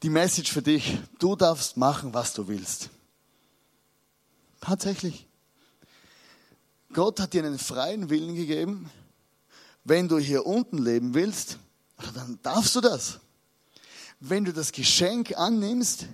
Die 0.03 0.11
Message 0.11 0.51
für 0.51 0.63
dich, 0.63 0.99
du 1.21 1.37
darfst 1.37 1.77
machen, 1.77 2.13
was 2.13 2.35
du 2.35 2.49
willst. 2.49 2.91
Tatsächlich. 4.61 5.30
Gott 6.93 7.21
hat 7.21 7.33
dir 7.33 7.45
einen 7.45 7.59
freien 7.59 8.11
Willen 8.11 8.35
gegeben. 8.35 8.91
Wenn 9.85 10.09
du 10.09 10.19
hier 10.19 10.45
unten 10.45 10.79
leben 10.79 11.15
willst, 11.15 11.59
dann 12.15 12.39
darfst 12.43 12.75
du 12.75 12.81
das. 12.81 13.21
Wenn 14.19 14.45
du 14.45 14.53
das 14.53 14.73
Geschenk 14.73 15.37
annimmst, 15.39 16.07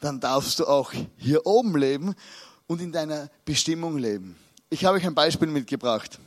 dann 0.00 0.20
darfst 0.20 0.58
du 0.58 0.66
auch 0.66 0.92
hier 1.16 1.44
oben 1.46 1.76
leben 1.76 2.14
und 2.66 2.80
in 2.80 2.92
deiner 2.92 3.28
Bestimmung 3.44 3.98
leben. 3.98 4.36
Ich 4.70 4.84
habe 4.84 4.96
euch 4.96 5.06
ein 5.06 5.14
Beispiel 5.14 5.48
mitgebracht. 5.48 6.18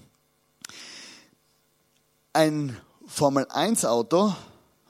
Ein 2.33 2.77
Formel 3.07 3.47
1 3.49 3.85
Auto, 3.85 4.35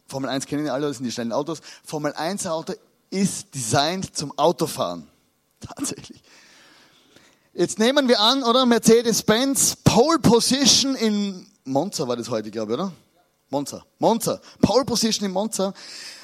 Formel 0.07 0.29
1 0.29 0.45
kennen 0.45 0.67
alle, 0.67 0.87
das 0.87 0.97
sind 0.97 1.05
die 1.05 1.11
schnellen 1.11 1.31
Autos. 1.31 1.61
Formel 1.83 2.13
1 2.13 2.47
Auto 2.47 2.73
ist 3.11 3.53
designt 3.53 4.15
zum 4.15 4.37
Autofahren. 4.37 5.07
Tatsächlich. 5.59 6.21
Jetzt 7.59 7.77
nehmen 7.77 8.07
wir 8.07 8.21
an, 8.21 8.41
oder? 8.43 8.65
Mercedes-Benz, 8.65 9.75
Pole 9.83 10.17
Position 10.19 10.95
in 10.95 11.45
Monza 11.65 12.07
war 12.07 12.15
das 12.15 12.29
heute, 12.29 12.49
glaube 12.49 12.71
ich, 12.71 12.79
oder? 12.79 12.93
Monza. 13.49 13.85
Monza. 13.97 14.39
Pole 14.61 14.85
Position 14.85 15.25
in 15.25 15.33
Monza. 15.33 15.73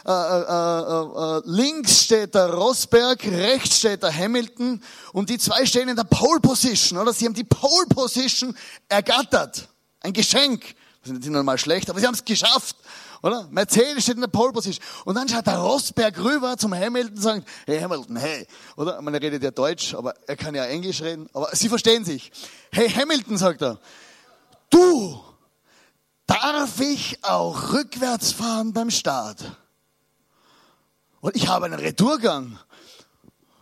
Äh, 0.06 0.12
äh, 0.12 0.14
äh, 0.14 1.38
äh, 1.38 1.42
links 1.44 2.06
steht 2.06 2.36
der 2.36 2.54
Rosberg, 2.54 3.22
rechts 3.26 3.80
steht 3.80 4.02
der 4.04 4.16
Hamilton 4.16 4.82
und 5.12 5.30
die 5.30 5.38
zwei 5.38 5.66
stehen 5.66 5.90
in 5.90 5.98
der 5.98 6.06
Pole 6.06 6.40
Position, 6.40 7.00
oder? 7.00 7.12
Sie 7.12 7.26
haben 7.26 7.34
die 7.34 7.44
Pole 7.44 7.88
Position 7.90 8.56
ergattert. 8.88 9.68
Ein 10.00 10.14
Geschenk. 10.14 10.74
Das 11.04 11.10
sind 11.10 11.34
normal 11.34 11.58
schlecht, 11.58 11.90
aber 11.90 12.00
sie 12.00 12.08
haben 12.08 12.14
es 12.14 12.24
geschafft. 12.24 12.78
Oder? 13.26 13.48
Mercedes 13.50 14.04
steht 14.04 14.18
in 14.18 14.22
der 14.22 14.28
Pole 14.28 14.54
Position. 14.54 14.86
Und 15.04 15.16
dann 15.16 15.28
schaut 15.28 15.48
der 15.48 15.58
Rosberg 15.58 16.16
rüber 16.24 16.58
zum 16.58 16.76
Hamilton 16.76 17.16
und 17.16 17.22
sagt, 17.24 17.48
hey 17.66 17.82
Hamilton, 17.82 18.18
hey. 18.18 18.46
Oder? 18.78 19.02
Man 19.02 19.16
redet 19.16 19.42
ja 19.42 19.50
Deutsch, 19.50 19.96
aber 19.96 20.14
er 20.28 20.36
kann 20.36 20.54
ja 20.54 20.64
Englisch 20.66 21.02
reden. 21.02 21.28
Aber 21.34 21.50
sie 21.54 21.68
verstehen 21.68 22.06
sich. 22.06 22.32
Hey 22.72 22.88
Hamilton, 22.88 23.40
sagt 23.40 23.64
er. 23.64 23.80
Du, 24.70 25.20
darf 26.28 26.80
ich 26.80 27.18
auch 27.24 27.74
rückwärts 27.74 28.32
fahren 28.32 28.74
beim 28.74 28.92
Start? 28.92 29.58
Und 31.20 31.36
ich 31.36 31.48
habe 31.48 31.66
einen 31.66 31.80
Retourgang. 31.80 32.60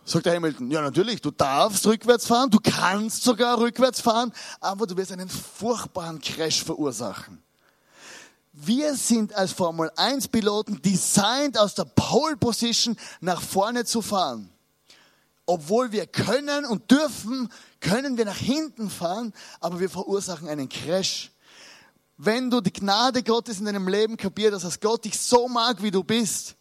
Sagt 0.04 0.26
der 0.26 0.34
Hamilton, 0.34 0.70
ja 0.70 0.82
natürlich, 0.82 1.22
du 1.22 1.30
darfst 1.30 1.86
rückwärts 1.86 2.26
fahren, 2.26 2.50
du 2.50 2.58
kannst 2.62 3.22
sogar 3.22 3.58
rückwärts 3.58 4.02
fahren, 4.02 4.30
aber 4.60 4.86
du 4.86 4.94
wirst 4.94 5.10
einen 5.12 5.30
furchtbaren 5.30 6.20
Crash 6.20 6.62
verursachen. 6.62 7.42
Wir 8.56 8.94
sind 8.94 9.34
als 9.34 9.50
Formel 9.50 9.90
1 9.96 10.28
Piloten 10.28 10.80
designed 10.80 11.58
aus 11.58 11.74
der 11.74 11.86
Pole 11.86 12.36
Position 12.36 12.96
nach 13.20 13.42
vorne 13.42 13.84
zu 13.84 14.00
fahren. 14.00 14.48
Obwohl 15.44 15.90
wir 15.90 16.06
können 16.06 16.64
und 16.64 16.88
dürfen, 16.88 17.48
können 17.80 18.16
wir 18.16 18.24
nach 18.24 18.36
hinten 18.36 18.90
fahren, 18.90 19.34
aber 19.58 19.80
wir 19.80 19.90
verursachen 19.90 20.48
einen 20.48 20.68
Crash. 20.68 21.32
Wenn 22.16 22.48
du 22.48 22.60
die 22.60 22.72
Gnade 22.72 23.24
Gottes 23.24 23.58
in 23.58 23.64
deinem 23.64 23.88
Leben 23.88 24.16
kapierst, 24.16 24.64
dass 24.64 24.78
Gott 24.78 25.04
dich 25.04 25.18
so 25.18 25.48
mag, 25.48 25.82
wie 25.82 25.90
du 25.90 26.04
bist, 26.04 26.54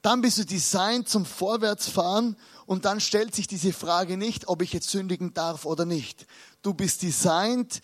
dann 0.00 0.22
bist 0.22 0.38
du 0.38 0.46
designed 0.46 1.10
zum 1.10 1.26
Vorwärtsfahren 1.26 2.38
und 2.64 2.86
dann 2.86 3.00
stellt 3.00 3.34
sich 3.34 3.46
diese 3.46 3.74
Frage 3.74 4.16
nicht, 4.16 4.48
ob 4.48 4.62
ich 4.62 4.72
jetzt 4.72 4.88
sündigen 4.88 5.34
darf 5.34 5.66
oder 5.66 5.84
nicht. 5.84 6.26
Du 6.62 6.72
bist 6.72 7.02
designed 7.02 7.82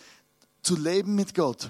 zu 0.63 0.77
leben 0.77 1.15
mit 1.15 1.35
Gott. 1.35 1.69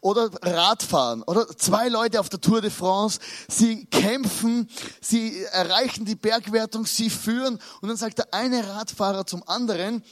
Oder 0.00 0.30
Radfahren. 0.42 1.22
Oder 1.22 1.48
zwei 1.56 1.88
Leute 1.88 2.20
auf 2.20 2.28
der 2.28 2.40
Tour 2.40 2.60
de 2.60 2.70
France. 2.70 3.20
Sie 3.48 3.86
kämpfen, 3.86 4.68
sie 5.00 5.44
erreichen 5.44 6.04
die 6.04 6.16
Bergwertung, 6.16 6.86
sie 6.86 7.10
führen. 7.10 7.58
Und 7.80 7.88
dann 7.88 7.96
sagt 7.96 8.18
der 8.18 8.32
eine 8.32 8.66
Radfahrer 8.66 9.26
zum 9.26 9.42
anderen, 9.46 10.02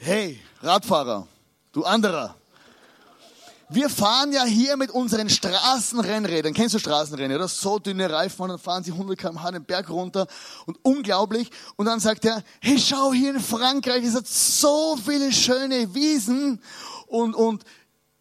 hey, 0.00 0.40
Radfahrer, 0.62 1.26
du 1.72 1.84
anderer. 1.84 2.36
Wir 3.70 3.88
fahren 3.88 4.32
ja 4.32 4.44
hier 4.44 4.76
mit 4.76 4.90
unseren 4.90 5.28
Straßenrennrädern. 5.28 6.52
Kennst 6.52 6.74
du 6.74 6.78
Straßenrennen, 6.78 7.36
oder? 7.36 7.48
So 7.48 7.78
dünne 7.78 8.10
Reifen 8.10 8.42
und 8.42 8.50
dann 8.50 8.58
fahren 8.58 8.84
sie 8.84 8.92
100 8.92 9.18
km/h 9.18 9.50
den 9.52 9.64
Berg 9.64 9.88
runter 9.88 10.26
und 10.66 10.78
unglaublich. 10.82 11.50
Und 11.76 11.86
dann 11.86 11.98
sagt 11.98 12.24
er, 12.26 12.42
hey, 12.60 12.78
schau 12.78 13.12
hier 13.12 13.30
in 13.30 13.40
Frankreich, 13.40 14.04
es 14.04 14.14
hat 14.14 14.28
so 14.28 14.96
viele 14.96 15.32
schöne 15.32 15.94
Wiesen 15.94 16.60
und, 17.06 17.34
und 17.34 17.64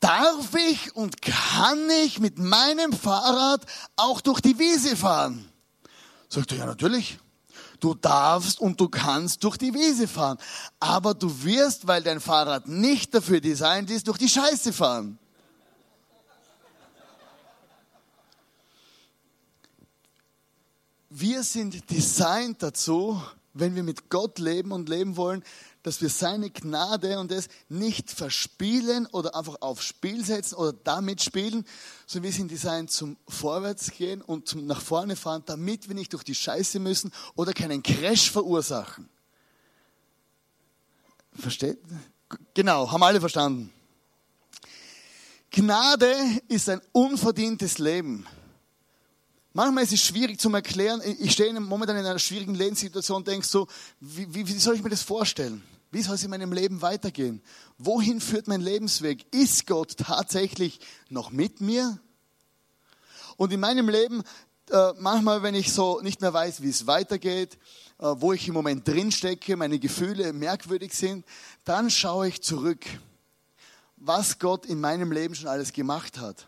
darf 0.03 0.53
ich 0.55 0.95
und 0.95 1.21
kann 1.21 1.89
ich 2.03 2.19
mit 2.19 2.37
meinem 2.37 2.91
Fahrrad 2.91 3.65
auch 3.95 4.19
durch 4.19 4.41
die 4.41 4.59
Wiese 4.59 4.97
fahren? 4.97 5.49
Sagt 6.27 6.51
er, 6.51 6.57
ja 6.59 6.65
natürlich. 6.65 7.19
Du 7.79 7.93
darfst 7.93 8.59
und 8.59 8.79
du 8.79 8.89
kannst 8.89 9.43
durch 9.43 9.57
die 9.57 9.73
Wiese 9.73 10.07
fahren. 10.07 10.37
Aber 10.79 11.13
du 11.13 11.43
wirst, 11.43 11.87
weil 11.87 12.03
dein 12.03 12.19
Fahrrad 12.19 12.67
nicht 12.67 13.13
dafür 13.13 13.39
designt 13.39 13.89
ist, 13.91 14.07
durch 14.07 14.17
die 14.17 14.29
Scheiße 14.29 14.73
fahren. 14.73 15.17
Wir 21.09 21.43
sind 21.43 21.89
designt 21.91 22.63
dazu, 22.63 23.21
wenn 23.53 23.75
wir 23.75 23.83
mit 23.83 24.09
Gott 24.09 24.39
leben 24.39 24.71
und 24.71 24.89
leben 24.89 25.15
wollen, 25.15 25.43
dass 25.83 26.01
wir 26.01 26.09
seine 26.09 26.49
Gnade 26.49 27.19
und 27.19 27.31
es 27.31 27.49
nicht 27.69 28.09
verspielen 28.09 29.05
oder 29.07 29.35
einfach 29.35 29.61
aufs 29.61 29.83
Spiel 29.83 30.25
setzen 30.25 30.55
oder 30.55 30.73
damit 30.73 31.21
spielen, 31.21 31.65
sondern 32.07 32.31
wir 32.31 32.37
sind 32.37 32.51
designt 32.51 32.89
zum 32.89 33.17
Vorwärtsgehen 33.27 34.21
und 34.21 34.47
zum 34.47 34.65
nach 34.65 34.81
vorne 34.81 35.15
fahren, 35.15 35.43
damit 35.45 35.89
wir 35.89 35.95
nicht 35.95 36.13
durch 36.13 36.23
die 36.23 36.35
Scheiße 36.35 36.79
müssen 36.79 37.11
oder 37.35 37.53
keinen 37.53 37.83
Crash 37.83 38.31
verursachen. 38.31 39.09
Versteht? 41.33 41.79
Genau, 42.53 42.89
haben 42.91 43.03
alle 43.03 43.19
verstanden. 43.19 43.71
Gnade 45.51 46.15
ist 46.47 46.69
ein 46.69 46.81
unverdientes 46.93 47.77
Leben. 47.77 48.25
Manchmal 49.51 49.83
ist 49.83 49.93
es 49.93 50.01
schwierig 50.01 50.39
zu 50.39 50.51
erklären. 50.51 51.01
Ich 51.19 51.33
stehe 51.33 51.53
momentan 51.59 51.97
in 51.97 52.05
einer 52.05 52.17
schwierigen 52.17 52.55
Lebenssituation 52.55 53.17
und 53.17 53.27
denke 53.27 53.45
so, 53.45 53.67
wie, 53.99 54.33
wie, 54.33 54.47
wie 54.47 54.57
soll 54.57 54.75
ich 54.75 54.83
mir 54.83 54.89
das 54.89 55.03
vorstellen? 55.03 55.61
Wie 55.93 56.01
soll 56.01 56.15
es 56.15 56.23
in 56.23 56.31
meinem 56.31 56.51
Leben 56.51 56.81
weitergehen? 56.81 57.39
Wohin 57.77 58.19
führt 58.19 58.47
mein 58.47 58.61
Lebensweg? 58.61 59.31
Ist 59.31 59.67
Gott 59.67 59.95
tatsächlich 59.95 60.79
noch 61.09 61.29
mit 61.29 61.61
mir? 61.61 61.99
Und 63.37 63.53
in 63.53 63.59
meinem 63.59 63.89
Leben, 63.89 64.23
äh, 64.71 64.93
manchmal, 64.97 65.43
wenn 65.43 65.53
ich 65.53 65.71
so 65.71 66.01
nicht 66.01 66.19
mehr 66.19 66.33
weiß, 66.33 66.63
wie 66.63 66.69
es 66.69 66.87
weitergeht, 66.87 67.59
äh, 67.99 68.05
wo 68.17 68.33
ich 68.33 68.47
im 68.47 68.55
Moment 68.55 68.87
drin 68.87 69.11
stecke, 69.11 69.55
meine 69.55 69.77
Gefühle 69.77 70.33
merkwürdig 70.33 70.95
sind, 70.95 71.27
dann 71.63 71.91
schaue 71.91 72.27
ich 72.27 72.41
zurück, 72.41 72.87
was 73.95 74.39
Gott 74.39 74.65
in 74.65 74.81
meinem 74.81 75.11
Leben 75.11 75.35
schon 75.35 75.47
alles 75.47 75.73
gemacht 75.73 76.17
hat. 76.19 76.47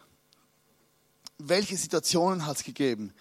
Welche 1.38 1.78
Situationen 1.78 2.48
hat 2.48 2.58
es 2.58 2.64
gegeben? 2.64 3.14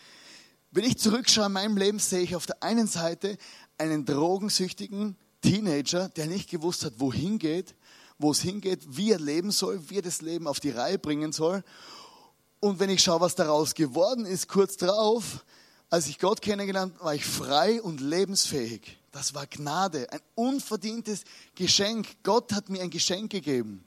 Wenn 0.70 0.84
ich 0.84 0.96
zurückschaue 0.96 1.46
in 1.46 1.52
meinem 1.52 1.76
Leben, 1.76 1.98
sehe 1.98 2.22
ich 2.22 2.34
auf 2.34 2.46
der 2.46 2.62
einen 2.62 2.86
Seite 2.86 3.36
einen 3.76 4.06
drogensüchtigen, 4.06 5.18
Teenager, 5.44 6.08
der 6.08 6.26
nicht 6.26 6.48
gewusst 6.48 6.84
hat, 6.84 6.94
wohin 6.96 7.38
geht, 7.38 7.74
wo 8.18 8.30
es 8.30 8.40
hingeht, 8.40 8.80
wie 8.96 9.12
er 9.12 9.20
leben 9.20 9.50
soll, 9.50 9.90
wie 9.90 9.98
er 9.98 10.02
das 10.02 10.22
Leben 10.22 10.46
auf 10.46 10.58
die 10.58 10.70
Reihe 10.70 10.98
bringen 10.98 11.32
soll. 11.32 11.62
Und 12.60 12.80
wenn 12.80 12.88
ich 12.88 13.02
schaue, 13.02 13.20
was 13.20 13.34
daraus 13.34 13.74
geworden 13.74 14.24
ist, 14.24 14.48
kurz 14.48 14.78
darauf, 14.78 15.44
als 15.90 16.06
ich 16.06 16.18
Gott 16.18 16.40
kennengelernt, 16.40 16.94
war 17.00 17.14
ich 17.14 17.26
frei 17.26 17.82
und 17.82 18.00
lebensfähig. 18.00 18.98
Das 19.12 19.34
war 19.34 19.46
Gnade, 19.46 20.10
ein 20.10 20.20
unverdientes 20.34 21.24
Geschenk. 21.54 22.06
Gott 22.22 22.52
hat 22.52 22.70
mir 22.70 22.82
ein 22.82 22.90
Geschenk 22.90 23.30
gegeben. 23.30 23.84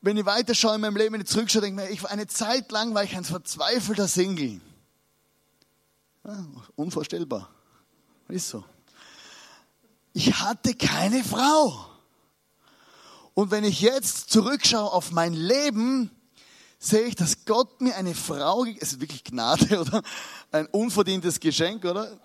Wenn 0.00 0.16
ich 0.16 0.24
weiterschaue 0.24 0.76
in 0.76 0.80
meinem 0.80 0.96
Leben, 0.96 1.14
wenn 1.14 1.20
ich 1.20 1.26
zurückschaue, 1.26 1.62
denke 1.62 1.82
ich 1.82 1.88
mir, 1.88 1.94
ich 1.94 2.02
war 2.02 2.10
eine 2.10 2.28
Zeit 2.28 2.70
lang 2.70 2.94
war 2.94 3.02
ich 3.02 3.16
ein 3.16 3.24
verzweifelter 3.24 4.06
Single. 4.06 4.60
Ja, 6.24 6.46
unvorstellbar. 6.76 7.50
Ist 8.28 8.48
so 8.48 8.64
ich 10.12 10.40
hatte 10.40 10.74
keine 10.74 11.22
Frau. 11.22 11.86
Und 13.34 13.50
wenn 13.50 13.64
ich 13.64 13.80
jetzt 13.80 14.30
zurückschaue 14.30 14.92
auf 14.92 15.12
mein 15.12 15.32
Leben, 15.34 16.10
sehe 16.78 17.02
ich, 17.02 17.14
dass 17.14 17.44
Gott 17.44 17.80
mir 17.80 17.96
eine 17.96 18.14
Frau, 18.14 18.64
es 18.64 18.92
ist 18.92 19.00
wirklich 19.00 19.24
Gnade, 19.24 19.80
oder? 19.80 20.02
Ein 20.50 20.66
unverdientes 20.66 21.38
Geschenk, 21.38 21.84
oder? 21.84 22.18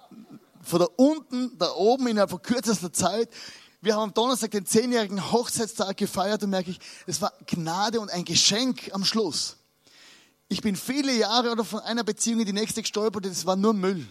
Von 0.62 0.80
da 0.80 0.88
unten, 0.95 1.58
da 1.60 1.74
oben 1.74 2.08
innerhalb 2.08 2.32
von 2.32 2.41
kürzester 2.41 2.91
Zeit. 2.91 3.30
Wir 3.82 3.95
haben 3.95 4.04
am 4.04 4.13
Donnerstag 4.15 4.50
den 4.52 4.65
zehnjährigen 4.65 5.32
Hochzeitstag 5.32 5.95
gefeiert 5.98 6.41
und 6.41 6.50
merke 6.50 6.71
ich, 6.71 6.80
es 7.06 7.21
war 7.21 7.34
Gnade 7.45 8.00
und 8.00 8.10
ein 8.10 8.26
Geschenk 8.26 8.89
am 8.93 9.06
Schluss. 9.06 9.58
Ich 10.48 10.62
bin 10.62 10.76
viele 10.76 11.13
Jahre 11.13 11.52
oder 11.52 11.63
von 11.63 11.82
einer 11.82 12.04
Beziehung 12.04 12.39
in 12.39 12.45
die 12.48 12.54
nächste 12.54 12.82
gestolpert 12.82 13.28
es 13.28 13.45
war 13.45 13.56
nur 13.56 13.74
Müll. 13.74 14.08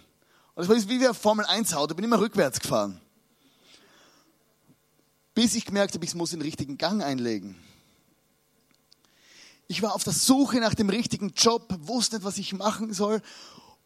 Und 0.55 0.63
es 0.63 0.69
war 0.69 0.77
wie 0.77 1.01
wir 1.01 1.13
Formel 1.13 1.45
1 1.45 1.75
Auto, 1.75 1.95
bin 1.95 2.05
immer 2.05 2.21
rückwärts 2.21 2.61
gefahren 2.61 3.01
bis 5.35 5.55
ich 5.55 5.64
gemerkt 5.64 5.94
habe, 5.94 6.05
ich 6.05 6.14
muss 6.14 6.31
den 6.31 6.42
richtigen 6.42 6.79
Gang 6.79 7.03
einlegen. 7.03 7.57
Ich 9.66 9.83
war 9.83 9.94
auf 9.94 10.05
der 10.05 10.12
Suche 10.12 10.59
nach 10.61 10.75
dem 10.75 10.90
richtigen 10.90 11.31
Job, 11.31 11.75
wusste 11.81 12.16
nicht, 12.16 12.25
was 12.25 12.38
ich 12.38 12.53
machen 12.53 12.92
soll. 12.92 13.20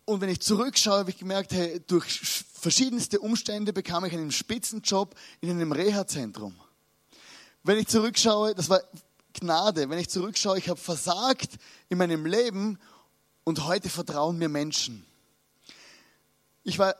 Und 0.04 0.20
wenn 0.20 0.28
ich 0.28 0.40
zurückschaue, 0.40 0.98
habe 0.98 1.11
ich 1.11 1.18
gemerkt, 1.18 1.52
hey, 1.52 1.80
durch 1.87 2.44
verschiedenste 2.52 3.20
Umstände 3.20 3.72
bekam 3.72 4.04
ich 4.04 4.12
einen 4.12 4.32
Spitzenjob 4.32 5.14
in 5.40 5.50
einem 5.50 5.72
Reha-Zentrum. 5.72 6.54
Wenn 7.62 7.78
ich 7.78 7.88
zurückschaue, 7.88 8.54
das 8.54 8.68
war 8.68 8.80
Gnade. 9.34 9.88
Wenn 9.88 9.98
ich 9.98 10.08
zurückschaue, 10.08 10.58
ich 10.58 10.68
habe 10.68 10.80
versagt 10.80 11.58
in 11.88 11.98
meinem 11.98 12.26
Leben 12.26 12.78
und 13.44 13.64
heute 13.64 13.88
vertrauen 13.88 14.38
mir 14.38 14.48
Menschen. 14.48 15.06
Ich 16.64 16.78
war 16.78 16.96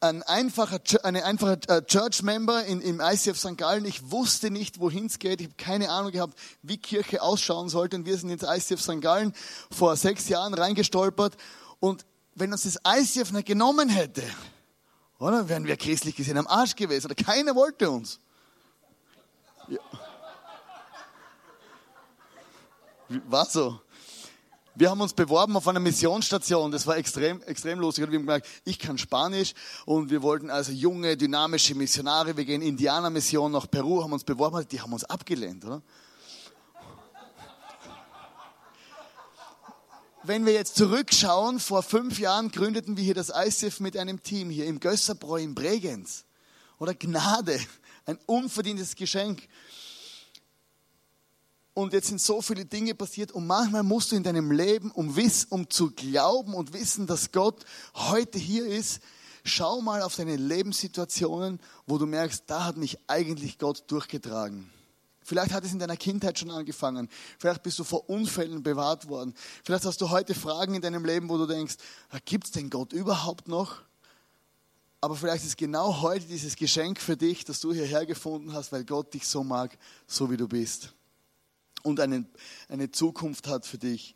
ein 0.00 0.22
einfacher, 0.22 0.80
eine 1.02 1.24
einfache 1.24 1.60
äh, 1.68 1.82
Church-Member 1.82 2.64
im 2.64 3.00
ICF 3.00 3.38
St. 3.38 3.58
Gallen. 3.58 3.84
Ich 3.84 4.10
wusste 4.10 4.50
nicht, 4.50 4.80
wohin 4.80 5.06
es 5.06 5.18
geht. 5.18 5.40
Ich 5.40 5.48
habe 5.48 5.56
keine 5.56 5.90
Ahnung 5.90 6.10
gehabt, 6.10 6.38
wie 6.62 6.78
Kirche 6.78 7.20
ausschauen 7.22 7.68
sollte. 7.68 7.96
Und 7.96 8.06
wir 8.06 8.16
sind 8.16 8.30
ins 8.30 8.42
ICF 8.42 8.80
St. 8.80 9.00
Gallen 9.00 9.34
vor 9.70 9.96
sechs 9.96 10.28
Jahren 10.28 10.54
reingestolpert. 10.54 11.36
Und 11.80 12.06
wenn 12.34 12.52
uns 12.52 12.62
das 12.62 12.78
ICF 12.86 13.32
nicht 13.32 13.46
genommen 13.46 13.90
hätte, 13.90 14.22
oder, 15.18 15.50
wären 15.50 15.66
wir 15.66 15.76
christlich 15.76 16.16
gesehen 16.16 16.38
am 16.38 16.46
Arsch 16.46 16.74
gewesen. 16.74 17.06
Oder 17.06 17.14
keiner 17.14 17.54
wollte 17.54 17.90
uns. 17.90 18.20
Ja. 19.68 19.80
War 23.28 23.44
so. 23.44 23.80
Wir 24.76 24.88
haben 24.88 25.00
uns 25.00 25.12
beworben 25.12 25.56
auf 25.56 25.66
einer 25.66 25.80
Missionsstation. 25.80 26.70
Das 26.70 26.86
war 26.86 26.96
extrem, 26.96 27.42
extrem 27.42 27.80
lustig. 27.80 28.04
Und 28.04 28.12
wir 28.12 28.18
haben 28.18 28.26
gemerkt, 28.26 28.46
ich 28.64 28.78
kann 28.78 28.98
Spanisch 28.98 29.52
und 29.84 30.10
wir 30.10 30.22
wollten 30.22 30.48
also 30.48 30.70
junge, 30.70 31.16
dynamische 31.16 31.74
Missionare. 31.74 32.36
Wir 32.36 32.44
gehen 32.44 32.62
Indianermission 32.62 33.50
nach 33.50 33.68
Peru, 33.68 34.02
haben 34.02 34.12
uns 34.12 34.24
beworben. 34.24 34.66
Die 34.70 34.80
haben 34.80 34.92
uns 34.92 35.04
abgelehnt, 35.04 35.64
oder? 35.64 35.82
Wenn 40.22 40.44
wir 40.44 40.52
jetzt 40.52 40.76
zurückschauen, 40.76 41.58
vor 41.58 41.82
fünf 41.82 42.18
Jahren 42.18 42.50
gründeten 42.50 42.96
wir 42.96 43.02
hier 43.02 43.14
das 43.14 43.32
ICF 43.34 43.80
mit 43.80 43.96
einem 43.96 44.22
Team 44.22 44.50
hier 44.50 44.66
im 44.66 44.78
Gösserbräu 44.78 45.40
in 45.40 45.54
Bregenz. 45.54 46.26
Oder 46.78 46.94
Gnade, 46.94 47.58
ein 48.06 48.18
unverdientes 48.26 48.94
Geschenk. 48.94 49.48
Und 51.72 51.92
jetzt 51.92 52.08
sind 52.08 52.20
so 52.20 52.42
viele 52.42 52.64
Dinge 52.64 52.94
passiert 52.94 53.30
und 53.32 53.46
manchmal 53.46 53.82
musst 53.82 54.10
du 54.10 54.16
in 54.16 54.24
deinem 54.24 54.50
Leben, 54.50 54.90
um, 54.90 55.14
wiss, 55.14 55.44
um 55.44 55.70
zu 55.70 55.92
glauben 55.92 56.54
und 56.54 56.72
wissen, 56.72 57.06
dass 57.06 57.30
Gott 57.30 57.64
heute 57.94 58.38
hier 58.38 58.66
ist, 58.66 59.00
schau 59.44 59.80
mal 59.80 60.02
auf 60.02 60.16
deine 60.16 60.36
Lebenssituationen, 60.36 61.60
wo 61.86 61.96
du 61.96 62.06
merkst, 62.06 62.44
da 62.48 62.64
hat 62.64 62.76
mich 62.76 62.98
eigentlich 63.06 63.58
Gott 63.58 63.84
durchgetragen. 63.86 64.68
Vielleicht 65.22 65.52
hat 65.52 65.64
es 65.64 65.72
in 65.72 65.78
deiner 65.78 65.96
Kindheit 65.96 66.40
schon 66.40 66.50
angefangen. 66.50 67.08
Vielleicht 67.38 67.62
bist 67.62 67.78
du 67.78 67.84
vor 67.84 68.10
Unfällen 68.10 68.64
bewahrt 68.64 69.08
worden. 69.08 69.32
Vielleicht 69.62 69.84
hast 69.84 70.00
du 70.00 70.10
heute 70.10 70.34
Fragen 70.34 70.74
in 70.74 70.82
deinem 70.82 71.04
Leben, 71.04 71.28
wo 71.28 71.38
du 71.38 71.46
denkst, 71.46 71.76
gibt 72.24 72.46
es 72.46 72.50
den 72.50 72.68
Gott 72.68 72.92
überhaupt 72.92 73.46
noch? 73.46 73.82
Aber 75.00 75.14
vielleicht 75.14 75.44
ist 75.44 75.56
genau 75.56 76.02
heute 76.02 76.26
dieses 76.26 76.56
Geschenk 76.56 77.00
für 77.00 77.16
dich, 77.16 77.44
das 77.44 77.60
du 77.60 77.72
hierher 77.72 78.04
gefunden 78.06 78.52
hast, 78.54 78.72
weil 78.72 78.84
Gott 78.84 79.14
dich 79.14 79.26
so 79.26 79.44
mag, 79.44 79.78
so 80.08 80.30
wie 80.30 80.36
du 80.36 80.48
bist 80.48 80.92
und 81.82 82.00
eine, 82.00 82.24
eine 82.68 82.90
Zukunft 82.90 83.46
hat 83.48 83.66
für 83.66 83.78
dich. 83.78 84.14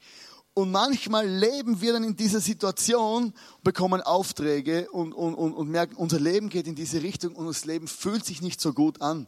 Und 0.55 0.71
manchmal 0.71 1.27
leben 1.29 1.81
wir 1.81 1.95
dann 1.95 2.05
in 2.05 2.15
dieser 2.15 2.41
Situation, 2.41 3.35
bekommen 3.65 4.01
Aufträge 4.01 4.89
und, 4.91 5.13
und, 5.13 5.35
und, 5.35 5.53
und 5.53 5.69
merken, 5.69 5.97
unser 5.97 6.21
Leben 6.21 6.49
geht 6.49 6.69
in 6.69 6.77
diese 6.77 7.03
Richtung 7.03 7.35
und 7.35 7.47
das 7.47 7.65
Leben 7.65 7.89
fühlt 7.89 8.25
sich 8.25 8.41
nicht 8.41 8.61
so 8.61 8.73
gut 8.73 9.03
an. 9.03 9.27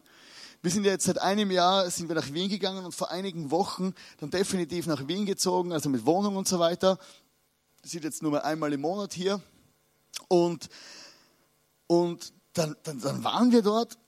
Wir 0.62 0.70
sind 0.70 0.84
ja 0.84 0.92
jetzt 0.92 1.04
seit 1.04 1.20
einem 1.20 1.50
Jahr 1.50 1.90
sind 1.90 2.08
wir 2.08 2.14
nach 2.14 2.32
Wien 2.32 2.48
gegangen 2.48 2.84
und 2.84 2.94
vor 2.94 3.10
einigen 3.10 3.50
Wochen 3.50 3.92
dann 4.18 4.30
definitiv 4.30 4.86
nach 4.86 5.08
Wien 5.08 5.26
gezogen, 5.26 5.72
also 5.72 5.88
mit 5.88 6.06
Wohnung 6.06 6.36
und 6.36 6.46
so 6.46 6.60
weiter. 6.60 6.98
Wir 7.82 7.90
sind 7.90 8.04
jetzt 8.04 8.22
nur 8.22 8.30
mal 8.30 8.42
einmal 8.42 8.72
im 8.72 8.80
Monat 8.80 9.12
hier. 9.12 9.42
Und, 10.28 10.68
und 11.88 12.32
dann, 12.52 12.76
dann, 12.84 13.00
dann 13.00 13.24
waren 13.24 13.52
wir 13.52 13.62
dort 13.62 13.98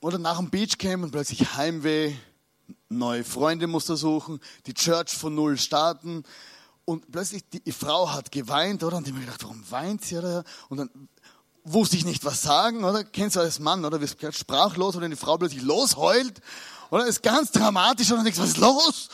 oder 0.00 0.18
nach 0.18 0.38
dem 0.38 0.50
Beachcamp 0.50 1.02
und 1.02 1.12
plötzlich 1.12 1.56
Heimweh, 1.56 2.14
neue 2.98 3.24
Freunde 3.24 3.66
musst 3.66 3.88
du 3.88 3.96
suchen, 3.96 4.40
die 4.66 4.74
Church 4.74 5.10
von 5.10 5.34
Null 5.34 5.58
starten. 5.58 6.24
Und 6.84 7.10
plötzlich, 7.10 7.42
die 7.48 7.72
Frau 7.72 8.12
hat 8.12 8.30
geweint, 8.30 8.82
oder? 8.82 8.98
Und 8.98 9.06
ich 9.06 9.12
habe 9.12 9.24
gedacht, 9.24 9.42
warum 9.42 9.64
weint 9.70 10.04
sie, 10.04 10.18
oder? 10.18 10.44
Und 10.68 10.78
dann 10.78 10.90
wusste 11.64 11.96
ich 11.96 12.04
nicht, 12.04 12.24
was 12.24 12.42
sagen, 12.42 12.84
oder? 12.84 13.04
Kennst 13.04 13.36
du 13.36 13.40
als 13.40 13.58
Mann, 13.58 13.84
oder? 13.84 14.00
Wirst 14.00 14.18
sprachlos, 14.36 14.96
oder 14.96 15.08
die 15.08 15.16
Frau 15.16 15.38
plötzlich 15.38 15.62
losheult. 15.62 16.40
Oder 16.90 17.06
ist 17.06 17.22
ganz 17.22 17.50
dramatisch 17.50 18.10
und 18.12 18.22
denkst, 18.22 18.38
was 18.38 18.50
ist 18.50 18.58
los? 18.58 19.08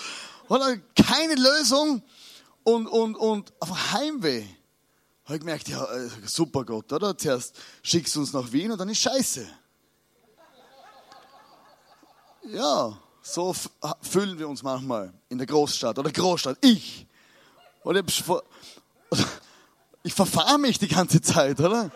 Oder 0.49 0.77
keine 0.97 1.37
Lösung 1.37 2.03
und, 2.64 2.87
und, 2.88 3.14
und 3.14 3.53
auf 3.61 3.93
Heimweh. 3.93 4.45
Habe 5.25 5.35
ich 5.35 5.40
gemerkt, 5.40 5.69
ja, 5.69 5.85
äh, 5.85 6.09
super 6.27 6.64
Gott, 6.64 6.93
oder? 6.93 7.16
Zuerst 7.16 7.55
schickst 7.83 8.16
du 8.16 8.21
uns 8.21 8.33
nach 8.33 8.51
Wien 8.51 8.73
und 8.73 8.79
dann 8.79 8.88
ist 8.88 8.99
Scheiße. 8.99 9.47
Ja, 12.49 12.99
so 13.23 13.55
fühlen 14.03 14.39
wir 14.39 14.49
uns 14.49 14.63
manchmal 14.63 15.13
in 15.29 15.39
der 15.39 15.47
Großstadt 15.47 15.99
oder 15.99 16.11
Großstadt. 16.11 16.59
Ich. 16.61 17.07
Oder 17.85 18.03
ich 20.03 20.15
verfahre 20.15 20.59
mich 20.59 20.79
die 20.79 20.89
ganze 20.89 21.21
Zeit, 21.21 21.61
oder? 21.61 21.91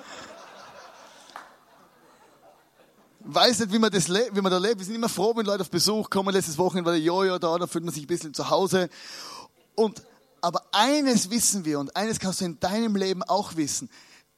Weiß 3.26 3.60
nicht, 3.60 3.72
wie 3.72 3.78
man, 3.78 3.90
das 3.90 4.08
wie 4.08 4.40
man 4.40 4.52
da 4.52 4.58
lebt. 4.58 4.78
Wir 4.78 4.84
sind 4.84 4.96
immer 4.96 5.08
froh, 5.08 5.34
wenn 5.34 5.46
Leute 5.46 5.62
auf 5.62 5.70
Besuch 5.70 6.10
kommen. 6.10 6.32
Letztes 6.34 6.58
Wochenende 6.58 6.86
war 6.86 6.92
der 6.92 7.02
Jojo 7.02 7.38
da, 7.38 7.56
da 7.56 7.66
fühlt 7.66 7.84
man 7.84 7.94
sich 7.94 8.04
ein 8.04 8.06
bisschen 8.06 8.34
zu 8.34 8.50
Hause. 8.50 8.90
Und, 9.74 10.02
aber 10.42 10.62
eines 10.72 11.30
wissen 11.30 11.64
wir 11.64 11.80
und 11.80 11.96
eines 11.96 12.18
kannst 12.18 12.42
du 12.42 12.44
in 12.44 12.60
deinem 12.60 12.96
Leben 12.96 13.22
auch 13.22 13.56
wissen. 13.56 13.88